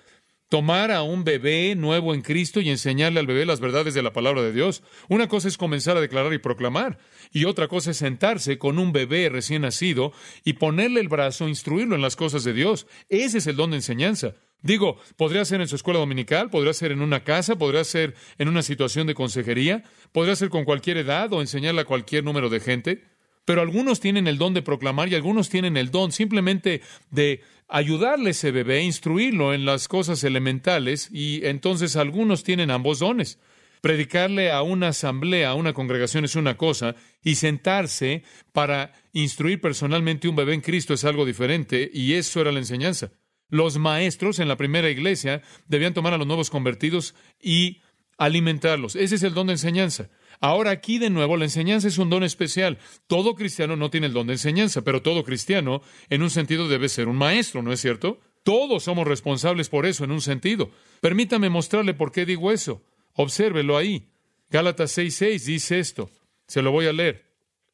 tomar 0.53 0.91
a 0.93 1.03
un 1.03 1.25
bebé 1.25 1.75
nuevo 1.77 2.12
en 2.12 2.21
Cristo 2.21 2.61
y 2.61 2.69
enseñarle 2.69 3.21
al 3.21 3.27
bebé 3.27 3.47
las 3.47 3.61
verdades 3.61 3.95
de 3.95 4.03
la 4.03 4.12
palabra 4.12 4.43
de 4.43 4.53
Dios. 4.53 4.83
Una 5.09 5.27
cosa 5.27 5.49
es 5.49 5.57
comenzar 5.57 5.97
a 5.97 6.03
declarar 6.03 6.35
y 6.35 6.38
proclamar, 6.38 6.99
y 7.33 7.47
otra 7.47 7.69
cosa 7.69 7.93
es 7.93 7.97
sentarse 7.97 8.59
con 8.59 8.79
un 8.79 8.93
bebé 8.93 9.31
recién 9.31 9.62
nacido 9.62 10.12
y 10.45 10.53
ponerle 10.53 11.01
el 11.01 11.09
brazo, 11.09 11.49
instruirlo 11.49 11.95
en 11.95 12.03
las 12.03 12.17
cosas 12.17 12.45
de 12.45 12.53
Dios. 12.53 12.87
Ese 13.09 13.38
es 13.38 13.47
el 13.47 13.57
don 13.57 13.71
de 13.71 13.77
enseñanza. 13.77 14.35
Digo, 14.61 14.99
podría 15.17 15.47
ser 15.47 15.62
en 15.62 15.69
su 15.69 15.77
escuela 15.77 16.01
dominical, 16.01 16.51
podría 16.51 16.75
ser 16.75 16.93
en 16.93 17.01
una 17.01 17.25
casa, 17.25 17.57
podría 17.57 17.83
ser 17.85 18.15
en 18.37 18.49
una 18.49 18.61
situación 18.61 19.07
de 19.07 19.15
consejería, 19.15 19.85
podría 20.12 20.37
ser 20.37 20.51
con 20.51 20.67
cualquier 20.67 20.99
edad 20.99 21.33
o 21.33 21.41
enseñarle 21.41 21.81
a 21.81 21.87
cualquier 21.87 22.25
número 22.25 22.51
de 22.51 22.61
gente. 22.61 23.05
Pero 23.47 23.62
algunos 23.62 24.01
tienen 24.01 24.29
el 24.29 24.37
don 24.37 24.53
de 24.53 24.62
proclamar 24.62 25.09
y 25.09 25.15
algunos 25.15 25.49
tienen 25.49 25.79
el 25.79 25.91
don 25.91 26.12
simplemente 26.12 26.83
de 27.11 27.41
ayudarle 27.72 28.28
a 28.28 28.30
ese 28.32 28.50
bebé, 28.50 28.82
instruirlo 28.82 29.54
en 29.54 29.64
las 29.64 29.88
cosas 29.88 30.22
elementales 30.24 31.08
y 31.11 31.44
entonces 31.46 31.96
algunos 31.96 32.44
tienen 32.44 32.70
ambos 32.70 32.98
dones. 32.98 33.38
Predicarle 33.80 34.52
a 34.52 34.62
una 34.62 34.88
asamblea, 34.88 35.50
a 35.50 35.54
una 35.54 35.72
congregación 35.72 36.24
es 36.24 36.37
una 36.37 36.56
cosa 36.56 36.94
y 37.24 37.35
sentarse 37.35 38.22
para 38.52 38.92
instruir 39.12 39.61
personalmente 39.61 40.28
un 40.28 40.37
bebé 40.37 40.52
en 40.54 40.61
Cristo 40.61 40.92
es 40.94 41.04
algo 41.04 41.24
diferente 41.24 41.90
y 41.92 42.12
eso 42.12 42.42
era 42.42 42.52
la 42.52 42.61
enseñanza. 42.61 43.11
Los 43.48 43.78
maestros 43.78 44.38
en 44.38 44.48
la 44.48 44.56
primera 44.56 44.90
iglesia 44.90 45.42
debían 45.66 45.94
tomar 45.94 46.12
a 46.12 46.18
los 46.18 46.26
nuevos 46.26 46.50
convertidos 46.50 47.14
y 47.40 47.80
alimentarlos. 48.18 48.96
Ese 48.96 49.14
es 49.14 49.22
el 49.22 49.35
don 49.35 49.46
de 49.46 49.54
enseñanza. 49.54 50.11
Ahora 50.42 50.72
aquí 50.72 50.98
de 50.98 51.09
nuevo 51.09 51.37
la 51.37 51.44
enseñanza 51.44 51.87
es 51.87 51.98
un 51.98 52.11
don 52.11 52.24
especial. 52.24 52.78
Todo 53.07 53.37
cristiano 53.37 53.76
no 53.76 53.90
tiene 53.90 54.09
el 54.09 54.12
don 54.12 54.26
de 54.26 54.33
enseñanza, 54.33 54.83
pero 54.83 55.00
todo 55.00 55.22
cristiano 55.22 55.83
en 56.11 56.20
un 56.20 56.31
sentido 56.31 56.66
debe 56.66 56.88
ser 56.88 57.07
un 57.07 57.16
maestro, 57.16 57.62
¿no 57.62 57.72
es 57.72 57.81
cierto? 57.81 58.18
Todos 58.42 58.83
somos 58.83 59.07
responsables 59.07 59.68
por 59.68 59.87
eso 59.87 60.02
en 60.02 60.11
un 60.11 60.20
sentido. 60.20 60.72
Permítame 61.00 61.48
mostrarle 61.48 61.94
por 61.94 62.11
qué 62.11 62.26
digo 62.26 62.50
eso. 62.50 62.83
Obsérvelo 63.12 63.76
ahí. 63.76 64.09
Gálatas 64.50 64.98
6:6 64.98 65.44
dice 65.44 65.78
esto. 65.78 66.11
Se 66.48 66.61
lo 66.61 66.72
voy 66.72 66.87
a 66.87 66.92
leer. 66.92 67.31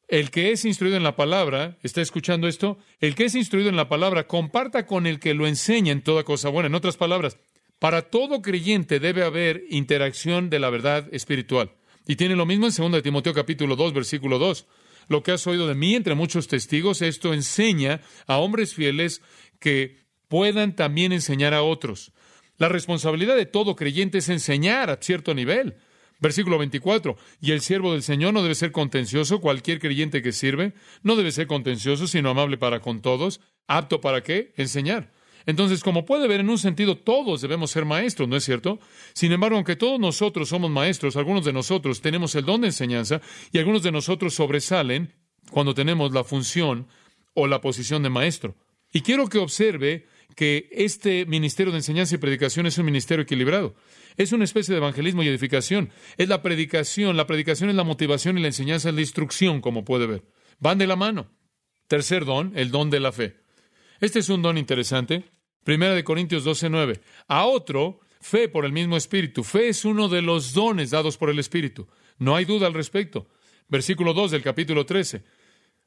El 0.07 0.29
que 0.29 0.51
es 0.51 0.63
instruido 0.63 0.95
en 0.95 1.03
la 1.03 1.15
palabra, 1.15 1.79
¿está 1.81 2.01
escuchando 2.01 2.47
esto? 2.47 2.77
El 2.99 3.15
que 3.15 3.25
es 3.25 3.33
instruido 3.33 3.69
en 3.69 3.77
la 3.77 3.89
palabra, 3.89 4.27
comparta 4.27 4.85
con 4.85 5.07
el 5.07 5.19
que 5.19 5.33
lo 5.33 5.47
enseña 5.47 5.91
en 5.91 6.03
toda 6.03 6.23
cosa 6.23 6.49
buena. 6.49 6.67
En 6.67 6.75
otras 6.75 6.97
palabras, 6.97 7.39
para 7.79 8.03
todo 8.03 8.43
creyente 8.43 8.99
debe 8.99 9.23
haber 9.23 9.63
interacción 9.71 10.51
de 10.51 10.59
la 10.59 10.69
verdad 10.69 11.07
espiritual. 11.11 11.71
Y 12.09 12.15
tiene 12.15 12.35
lo 12.35 12.47
mismo 12.47 12.65
en 12.65 12.91
2 12.91 13.03
Timoteo 13.03 13.35
capítulo 13.35 13.75
2, 13.75 13.93
versículo 13.93 14.39
2. 14.39 14.65
Lo 15.09 15.21
que 15.21 15.31
has 15.31 15.45
oído 15.45 15.67
de 15.67 15.75
mí 15.75 15.93
entre 15.93 16.15
muchos 16.15 16.47
testigos, 16.47 17.03
esto 17.03 17.35
enseña 17.35 18.01
a 18.25 18.37
hombres 18.37 18.73
fieles 18.73 19.21
que 19.59 20.07
puedan 20.27 20.75
también 20.75 21.11
enseñar 21.11 21.53
a 21.53 21.61
otros. 21.61 22.11
La 22.57 22.67
responsabilidad 22.67 23.35
de 23.35 23.45
todo 23.45 23.75
creyente 23.75 24.17
es 24.17 24.29
enseñar 24.29 24.89
a 24.89 24.97
cierto 24.99 25.35
nivel. 25.35 25.75
Versículo 26.19 26.57
24. 26.57 27.15
Y 27.41 27.51
el 27.51 27.61
siervo 27.61 27.93
del 27.93 28.01
Señor 28.01 28.33
no 28.33 28.41
debe 28.41 28.55
ser 28.55 28.71
contencioso, 28.71 29.39
cualquier 29.39 29.77
creyente 29.77 30.23
que 30.23 30.31
sirve, 30.31 30.73
no 31.03 31.15
debe 31.15 31.31
ser 31.31 31.45
contencioso, 31.45 32.07
sino 32.07 32.31
amable 32.31 32.57
para 32.57 32.79
con 32.79 33.03
todos, 33.03 33.39
apto 33.67 34.01
para 34.01 34.23
qué? 34.23 34.51
Enseñar. 34.57 35.11
Entonces, 35.49 35.81
como 35.81 36.05
puede 36.05 36.27
ver, 36.27 36.41
en 36.41 36.49
un 36.51 36.59
sentido 36.59 36.95
todos 36.95 37.41
debemos 37.41 37.71
ser 37.71 37.83
maestros, 37.83 38.29
¿no 38.29 38.35
es 38.35 38.43
cierto? 38.43 38.79
Sin 39.13 39.31
embargo, 39.31 39.55
aunque 39.55 39.75
todos 39.75 39.99
nosotros 39.99 40.47
somos 40.47 40.69
maestros, 40.69 41.15
algunos 41.15 41.43
de 41.43 41.51
nosotros 41.51 42.01
tenemos 42.01 42.35
el 42.35 42.45
don 42.45 42.61
de 42.61 42.67
enseñanza 42.67 43.19
y 43.51 43.57
algunos 43.57 43.81
de 43.81 43.91
nosotros 43.91 44.35
sobresalen 44.35 45.11
cuando 45.49 45.73
tenemos 45.73 46.11
la 46.11 46.23
función 46.23 46.87
o 47.33 47.47
la 47.47 47.61
posición 47.61 48.03
de 48.03 48.11
maestro. 48.11 48.57
Y 48.93 49.01
quiero 49.01 49.27
que 49.27 49.39
observe 49.39 50.05
que 50.35 50.69
este 50.71 51.25
ministerio 51.25 51.71
de 51.71 51.79
enseñanza 51.79 52.13
y 52.13 52.19
predicación 52.19 52.67
es 52.67 52.77
un 52.77 52.85
ministerio 52.85 53.23
equilibrado. 53.23 53.73
Es 54.17 54.31
una 54.33 54.43
especie 54.43 54.71
de 54.71 54.77
evangelismo 54.77 55.23
y 55.23 55.29
edificación. 55.29 55.89
Es 56.17 56.29
la 56.29 56.43
predicación, 56.43 57.17
la 57.17 57.25
predicación 57.25 57.71
es 57.71 57.75
la 57.75 57.83
motivación 57.83 58.37
y 58.37 58.41
la 58.41 58.49
enseñanza 58.49 58.89
es 58.89 58.95
la 58.95 59.01
instrucción, 59.01 59.61
como 59.61 59.83
puede 59.83 60.05
ver. 60.05 60.25
Van 60.59 60.77
de 60.77 60.85
la 60.85 60.95
mano. 60.95 61.31
Tercer 61.87 62.25
don, 62.25 62.53
el 62.55 62.69
don 62.69 62.91
de 62.91 62.99
la 62.99 63.11
fe. 63.11 63.37
Este 63.99 64.19
es 64.19 64.29
un 64.29 64.43
don 64.43 64.59
interesante. 64.59 65.38
Primera 65.63 65.93
de 65.93 66.03
Corintios 66.03 66.45
12:9. 66.45 67.01
A 67.27 67.45
otro, 67.45 67.99
fe 68.21 68.49
por 68.49 68.65
el 68.65 68.71
mismo 68.71 68.97
Espíritu. 68.97 69.43
Fe 69.43 69.69
es 69.69 69.85
uno 69.85 70.07
de 70.07 70.21
los 70.21 70.53
dones 70.53 70.91
dados 70.91 71.17
por 71.17 71.29
el 71.29 71.39
Espíritu. 71.39 71.87
No 72.17 72.35
hay 72.35 72.45
duda 72.45 72.67
al 72.67 72.73
respecto. 72.73 73.27
Versículo 73.67 74.13
2 74.13 74.31
del 74.31 74.41
capítulo 74.41 74.85
13. 74.85 75.23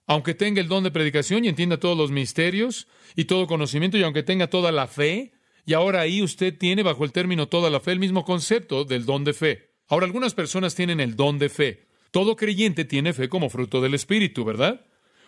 Aunque 0.06 0.34
tenga 0.34 0.60
el 0.60 0.68
don 0.68 0.84
de 0.84 0.90
predicación 0.90 1.44
y 1.44 1.48
entienda 1.48 1.78
todos 1.78 1.96
los 1.96 2.10
misterios 2.10 2.88
y 3.16 3.24
todo 3.24 3.46
conocimiento, 3.46 3.98
y 3.98 4.02
aunque 4.02 4.22
tenga 4.22 4.48
toda 4.48 4.72
la 4.72 4.86
fe, 4.86 5.32
y 5.64 5.74
ahora 5.74 6.00
ahí 6.00 6.22
usted 6.22 6.56
tiene 6.56 6.82
bajo 6.82 7.04
el 7.04 7.12
término 7.12 7.48
toda 7.48 7.70
la 7.70 7.80
fe 7.80 7.92
el 7.92 8.00
mismo 8.00 8.24
concepto 8.24 8.84
del 8.84 9.04
don 9.04 9.24
de 9.24 9.32
fe. 9.32 9.70
Ahora 9.88 10.06
algunas 10.06 10.34
personas 10.34 10.74
tienen 10.74 11.00
el 11.00 11.16
don 11.16 11.38
de 11.38 11.48
fe. 11.48 11.86
Todo 12.10 12.36
creyente 12.36 12.84
tiene 12.84 13.12
fe 13.12 13.28
como 13.28 13.48
fruto 13.48 13.80
del 13.80 13.94
Espíritu, 13.94 14.44
¿verdad? 14.44 14.86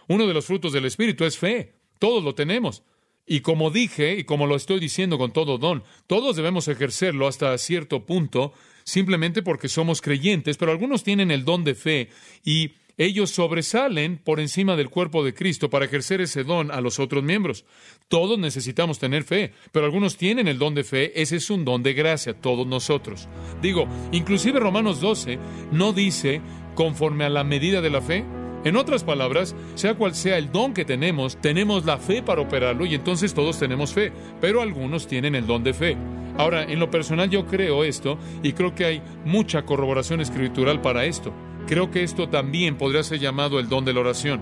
Uno 0.09 0.26
de 0.26 0.35
los 0.35 0.44
frutos 0.44 0.72
del 0.72 0.85
Espíritu 0.85 1.24
es 1.24 1.38
fe. 1.38 1.74
Todos 1.98 2.22
lo 2.22 2.35
tenemos. 2.35 2.83
Y 3.26 3.40
como 3.40 3.70
dije, 3.70 4.16
y 4.18 4.24
como 4.24 4.46
lo 4.46 4.56
estoy 4.56 4.80
diciendo 4.80 5.18
con 5.18 5.32
todo 5.32 5.58
don, 5.58 5.82
todos 6.06 6.37
debemos 6.37 6.68
ejercerlo 6.68 7.26
hasta 7.26 7.56
cierto 7.56 8.04
punto, 8.04 8.52
simplemente 8.84 9.42
porque 9.42 9.68
somos 9.68 10.02
creyentes, 10.02 10.56
pero 10.58 10.72
algunos 10.72 11.04
tienen 11.04 11.30
el 11.30 11.44
don 11.44 11.64
de 11.64 11.74
fe 11.74 12.10
y 12.44 12.72
ellos 12.96 13.30
sobresalen 13.30 14.18
por 14.18 14.38
encima 14.40 14.76
del 14.76 14.90
cuerpo 14.90 15.24
de 15.24 15.34
Cristo 15.34 15.68
para 15.68 15.87
ejercer 15.87 16.20
ese 16.20 16.44
don 16.44 16.70
a 16.70 16.80
los 16.80 17.00
otros 17.00 17.24
miembros. 17.24 17.64
Todos 18.08 18.38
necesitamos 18.38 18.98
tener 18.98 19.24
fe, 19.24 19.52
pero 19.72 19.87
algunos 19.87 20.16
tienen 20.16 20.46
el 20.46 20.58
don 20.58 20.74
de 20.74 20.84
fe, 20.84 21.20
ese 21.20 21.37
es 21.37 21.50
un 21.50 21.64
don 21.64 21.82
de 21.82 21.94
gracia, 21.94 22.34
todos 22.34 22.66
nosotros. 22.66 23.28
Digo, 23.60 23.88
inclusive 24.12 24.60
Romanos 24.60 25.00
12 25.00 25.38
no 25.72 25.92
dice 25.92 26.40
conforme 26.74 27.24
a 27.24 27.30
la 27.30 27.42
medida 27.42 27.80
de 27.80 27.90
la 27.90 28.00
fe, 28.00 28.24
En 28.64 28.77
otras 28.77 29.05
palabras, 29.05 29.55
sea 29.74 29.94
cual 29.94 30.14
sea 30.14 30.38
el 30.38 30.50
don 30.50 30.72
que 30.72 30.87
tenemos, 30.87 31.37
tenemos 31.37 31.85
la 31.85 31.98
fe 31.98 32.22
para 32.22 32.40
operarlo 32.40 32.87
y 32.87 32.94
entonces 32.94 33.35
todos 33.35 33.59
tenemos 33.59 33.92
fe, 33.92 34.11
pero 34.40 34.62
algunos 34.62 35.07
tienen 35.07 35.35
el 35.35 35.46
don 35.46 35.62
de 35.62 35.74
fe. 35.74 35.96
Ahora, 36.38 36.64
en 36.64 36.81
lo 36.81 36.90
personal 36.90 37.29
yo 37.29 37.46
creo 37.46 37.85
esto 37.85 38.18
y 38.42 38.53
creo 38.55 38.74
que 38.74 38.87
hay 38.87 39.03
mucha 39.27 39.66
corroboración 39.66 40.22
escritural 40.22 40.81
para 40.81 41.05
esto. 41.05 41.31
Creo 41.66 41.90
que 41.90 42.03
esto 42.03 42.29
también 42.31 42.77
podría 42.77 43.03
ser 43.03 43.18
llamado 43.18 43.61
el 43.61 43.68
don 43.68 43.85
de 43.85 43.92
la 43.92 44.00
oración. 44.00 44.40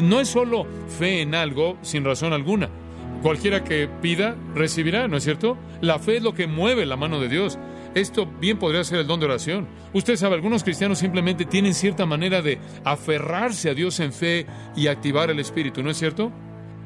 No 0.00 0.20
es 0.20 0.28
solo 0.28 0.66
fe 0.98 1.22
en 1.22 1.36
algo 1.36 1.78
sin 1.82 2.04
razón 2.04 2.32
alguna. 2.32 2.68
Cualquiera 3.22 3.64
que 3.64 3.86
pida, 3.86 4.34
recibirá, 4.54 5.06
¿no 5.06 5.16
es 5.16 5.24
cierto? 5.24 5.56
La 5.80 5.98
fe 5.98 6.16
es 6.16 6.22
lo 6.22 6.34
que 6.34 6.46
mueve 6.46 6.86
la 6.86 6.96
mano 6.96 7.20
de 7.20 7.28
Dios. 7.28 7.58
Esto 7.94 8.26
bien 8.26 8.58
podría 8.58 8.84
ser 8.84 9.00
el 9.00 9.06
don 9.06 9.18
de 9.18 9.26
oración. 9.26 9.68
Usted 9.92 10.16
sabe, 10.16 10.36
algunos 10.36 10.62
cristianos 10.62 10.98
simplemente 10.98 11.44
tienen 11.44 11.74
cierta 11.74 12.06
manera 12.06 12.40
de 12.40 12.58
aferrarse 12.84 13.70
a 13.70 13.74
Dios 13.74 13.98
en 13.98 14.12
fe 14.12 14.46
y 14.76 14.86
activar 14.86 15.30
el 15.30 15.40
Espíritu, 15.40 15.82
¿no 15.82 15.90
es 15.90 15.98
cierto? 15.98 16.30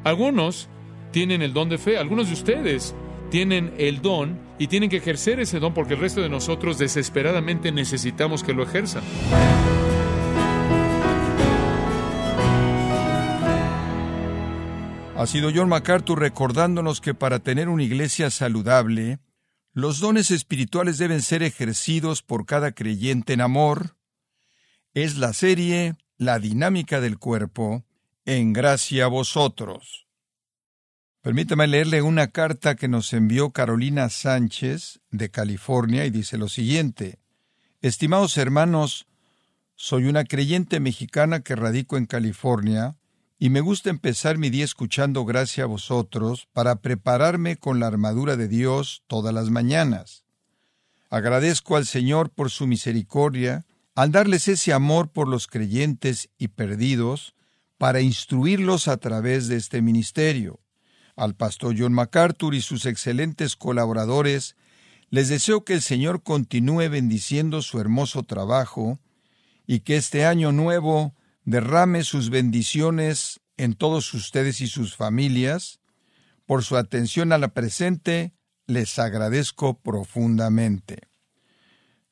Algunos 0.03 0.69
tienen 1.11 1.43
el 1.43 1.53
don 1.53 1.69
de 1.69 1.79
fe, 1.79 1.99
algunos 1.99 2.29
de 2.29 2.35
ustedes 2.35 2.95
tienen 3.31 3.75
el 3.79 4.01
don 4.01 4.39
y 4.59 4.69
tienen 4.69 4.89
que 4.89 4.99
ejercer 4.99 5.41
ese 5.41 5.61
don 5.61 5.75
porque 5.75 5.95
el 5.95 6.01
resto 6.01 6.23
de 6.23 6.29
nosotros 6.29 6.79
desesperadamente 6.79 7.71
necesitamos 7.73 8.43
que 8.43 8.55
lo 8.55 8.63
ejerzan. 8.63 9.03
Ha 15.17 15.27
sido 15.27 15.51
John 15.55 15.69
MacArthur 15.69 16.19
recordándonos 16.19 17.01
que 17.01 17.15
para 17.15 17.39
tener 17.39 17.69
una 17.69 17.83
iglesia 17.83 18.31
saludable, 18.31 19.19
los 19.75 19.99
dones 19.99 20.31
espirituales 20.31 20.99
deben 20.99 21.21
ser 21.21 21.43
ejercidos 21.43 22.23
por 22.23 22.47
cada 22.47 22.73
creyente 22.73 23.33
en 23.33 23.41
amor. 23.41 23.97
Es 24.95 25.17
la 25.17 25.33
serie 25.33 25.97
La 26.17 26.39
dinámica 26.39 27.01
del 27.01 27.19
cuerpo, 27.19 27.85
en 28.25 28.53
gracia 28.53 29.07
a 29.07 29.09
vosotros. 29.09 30.07
Permítame 31.23 31.67
leerle 31.67 32.03
una 32.03 32.29
carta 32.29 32.77
que 32.77 32.87
nos 32.87 33.13
envió 33.13 33.51
Carolina 33.51 34.09
Sánchez, 34.11 35.01
de 35.11 35.31
California, 35.31 36.07
y 36.07 36.11
dice 36.11 36.39
lo 36.39 36.49
siguiente. 36.49 37.19
Estimados 37.83 38.39
hermanos, 38.39 39.09
soy 39.75 40.05
una 40.05 40.25
creyente 40.25 40.79
mexicana 40.79 41.41
que 41.41 41.57
radico 41.57 41.97
en 41.97 42.07
California, 42.07 42.97
y 43.45 43.51
me 43.51 43.61
gusta 43.61 43.91
empezar 43.91 44.39
mi 44.39 44.49
día 44.49 44.65
escuchando 44.65 45.27
gracia 45.27 45.65
a 45.65 45.67
vosotros 45.67 46.49
para 46.55 46.77
prepararme 46.77 47.59
con 47.59 47.79
la 47.79 47.89
armadura 47.89 48.39
de 48.39 48.49
Dios 48.49 49.03
todas 49.07 49.35
las 49.35 49.51
mañanas. 49.51 50.25
Agradezco 51.11 51.77
al 51.77 51.85
Señor 51.85 52.31
por 52.31 52.51
su 52.51 52.67
misericordia 52.67 53.67
al 53.95 54.13
darles 54.13 54.49
ese 54.49 54.73
amor 54.73 55.11
por 55.11 55.29
los 55.29 55.47
creyentes 55.47 56.31
y 56.39 56.49
perdidos 56.49 57.35
para 57.77 58.01
instruirlos 58.01 58.89
a 58.89 58.97
través 58.97 59.47
de 59.49 59.57
este 59.57 59.83
ministerio. 59.83 60.61
Al 61.15 61.35
pastor 61.35 61.75
John 61.79 61.93
MacArthur 61.93 62.55
y 62.55 62.63
sus 62.63 62.87
excelentes 62.87 63.57
colaboradores 63.57 64.57
les 65.11 65.29
deseo 65.29 65.67
que 65.67 65.75
el 65.75 65.83
Señor 65.83 66.23
continúe 66.23 66.89
bendiciendo 66.89 67.61
su 67.61 67.79
hermoso 67.79 68.23
trabajo 68.23 69.01
y 69.67 69.81
que 69.81 69.97
este 69.97 70.25
año 70.25 70.51
nuevo 70.51 71.15
derrame 71.45 72.05
sus 72.05 72.31
bendiciones 72.31 73.41
en 73.57 73.75
todos 73.75 74.13
ustedes 74.15 74.61
y 74.61 74.67
sus 74.67 74.97
familias. 74.97 75.81
Por 76.47 76.63
su 76.63 76.77
atención 76.77 77.33
a 77.33 77.39
la 77.39 77.49
presente, 77.49 78.35
les 78.67 78.99
agradezco 78.99 79.81
profundamente. 79.81 81.09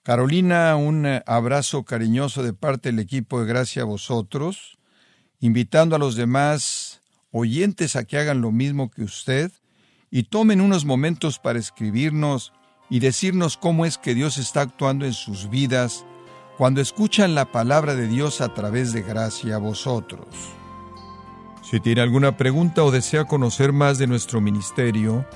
Carolina, 0.02 0.74
un 0.76 1.06
abrazo 1.26 1.84
cariñoso 1.84 2.42
de 2.42 2.52
parte 2.52 2.90
del 2.90 2.98
equipo 2.98 3.40
de 3.40 3.46
Gracia 3.46 3.82
a 3.82 3.86
vosotros, 3.86 4.78
invitando 5.38 5.94
a 5.94 5.98
los 5.98 6.16
demás 6.16 7.00
oyentes 7.30 7.94
a 7.96 8.04
que 8.04 8.18
hagan 8.18 8.40
lo 8.40 8.50
mismo 8.50 8.90
que 8.90 9.02
usted 9.02 9.52
y 10.10 10.24
tomen 10.24 10.60
unos 10.60 10.84
momentos 10.84 11.38
para 11.38 11.58
escribirnos 11.58 12.52
y 12.90 13.00
decirnos 13.00 13.56
cómo 13.56 13.86
es 13.86 13.96
que 13.96 14.14
Dios 14.14 14.38
está 14.38 14.60
actuando 14.60 15.06
en 15.06 15.14
sus 15.14 15.48
vidas 15.48 16.04
cuando 16.62 16.80
escuchan 16.80 17.34
la 17.34 17.50
palabra 17.50 17.96
de 17.96 18.06
Dios 18.06 18.40
a 18.40 18.54
través 18.54 18.92
de 18.92 19.02
gracia 19.02 19.56
a 19.56 19.58
vosotros. 19.58 20.28
Si 21.60 21.80
tiene 21.80 22.02
alguna 22.02 22.36
pregunta 22.36 22.84
o 22.84 22.92
desea 22.92 23.24
conocer 23.24 23.72
más 23.72 23.98
de 23.98 24.06
nuestro 24.06 24.40
ministerio, 24.40 25.26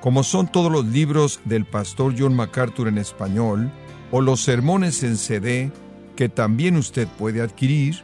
como 0.00 0.22
son 0.22 0.50
todos 0.50 0.72
los 0.72 0.86
libros 0.86 1.40
del 1.44 1.66
pastor 1.66 2.14
John 2.18 2.34
MacArthur 2.34 2.88
en 2.88 2.96
español, 2.96 3.70
o 4.10 4.22
los 4.22 4.40
sermones 4.40 5.02
en 5.02 5.18
CD, 5.18 5.70
que 6.16 6.30
también 6.30 6.76
usted 6.76 7.06
puede 7.18 7.42
adquirir, 7.42 8.02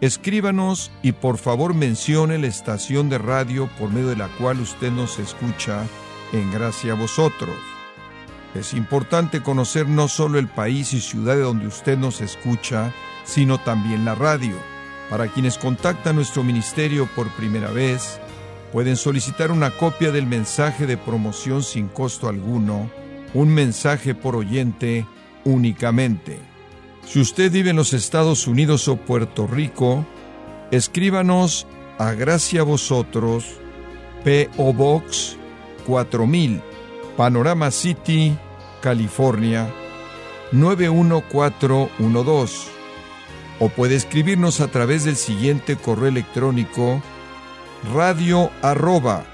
escríbanos 0.00 0.90
y 1.02 1.12
por 1.12 1.36
favor 1.36 1.74
mencione 1.74 2.38
la 2.38 2.46
estación 2.46 3.10
de 3.10 3.18
radio 3.18 3.68
por 3.78 3.92
medio 3.92 4.08
de 4.08 4.16
la 4.16 4.28
cual 4.38 4.60
usted 4.60 4.90
nos 4.90 5.18
escucha 5.18 5.84
en 6.32 6.50
gracia 6.52 6.92
a 6.92 6.96
vosotros. 6.96 7.77
Es 8.54 8.72
importante 8.72 9.42
conocer 9.42 9.88
no 9.88 10.08
solo 10.08 10.38
el 10.38 10.48
país 10.48 10.92
y 10.94 11.00
ciudad 11.00 11.36
de 11.36 11.42
donde 11.42 11.66
usted 11.66 11.98
nos 11.98 12.20
escucha, 12.20 12.92
sino 13.24 13.58
también 13.58 14.04
la 14.04 14.14
radio. 14.14 14.56
Para 15.10 15.28
quienes 15.28 15.58
contactan 15.58 16.16
nuestro 16.16 16.42
ministerio 16.42 17.08
por 17.14 17.28
primera 17.36 17.70
vez, 17.70 18.20
pueden 18.72 18.96
solicitar 18.96 19.50
una 19.50 19.70
copia 19.70 20.10
del 20.12 20.26
mensaje 20.26 20.86
de 20.86 20.96
promoción 20.96 21.62
sin 21.62 21.88
costo 21.88 22.28
alguno, 22.28 22.90
un 23.34 23.48
mensaje 23.52 24.14
por 24.14 24.34
oyente 24.34 25.06
únicamente. 25.44 26.38
Si 27.06 27.20
usted 27.20 27.52
vive 27.52 27.70
en 27.70 27.76
los 27.76 27.92
Estados 27.92 28.46
Unidos 28.46 28.88
o 28.88 28.96
Puerto 28.96 29.46
Rico, 29.46 30.06
escríbanos 30.70 31.66
a 31.98 32.12
Gracia 32.12 32.62
Vosotros, 32.62 33.44
P.O. 34.24 34.72
Box 34.72 35.36
4000 35.86 36.67
Panorama 37.18 37.70
City, 37.72 38.38
California 38.80 39.68
91412. 40.52 42.68
O 43.58 43.68
puede 43.70 43.96
escribirnos 43.96 44.60
a 44.60 44.68
través 44.68 45.02
del 45.02 45.16
siguiente 45.16 45.74
correo 45.74 46.06
electrónico 46.06 47.02
radio 47.92 48.52
arroba 48.62 49.24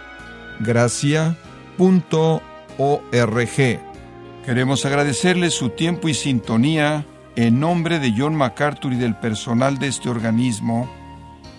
Queremos 4.46 4.86
agradecerle 4.86 5.50
su 5.50 5.68
tiempo 5.68 6.08
y 6.08 6.14
sintonía 6.14 7.04
en 7.36 7.60
nombre 7.60 7.98
de 7.98 8.14
John 8.16 8.34
MacArthur 8.34 8.94
y 8.94 8.96
del 8.96 9.16
personal 9.16 9.78
de 9.78 9.88
este 9.88 10.08
organismo 10.08 10.90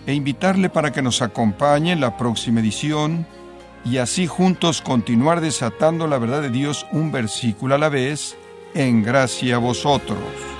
e 0.07 0.15
invitarle 0.15 0.71
para 0.71 0.91
que 0.91 1.03
nos 1.03 1.21
acompañe 1.21 1.91
en 1.91 2.01
la 2.01 2.17
próxima 2.17 2.61
edición 2.61 3.27
y 3.85 3.97
así 3.99 4.25
juntos 4.25 4.81
continuar 4.81 5.39
desatando 5.41 6.07
la 6.07 6.17
verdad 6.17 6.41
de 6.41 6.49
Dios 6.49 6.85
un 6.91 7.11
versículo 7.11 7.75
a 7.75 7.77
la 7.77 7.89
vez, 7.89 8.35
en 8.73 9.03
gracia 9.03 9.55
a 9.55 9.59
vosotros. 9.59 10.54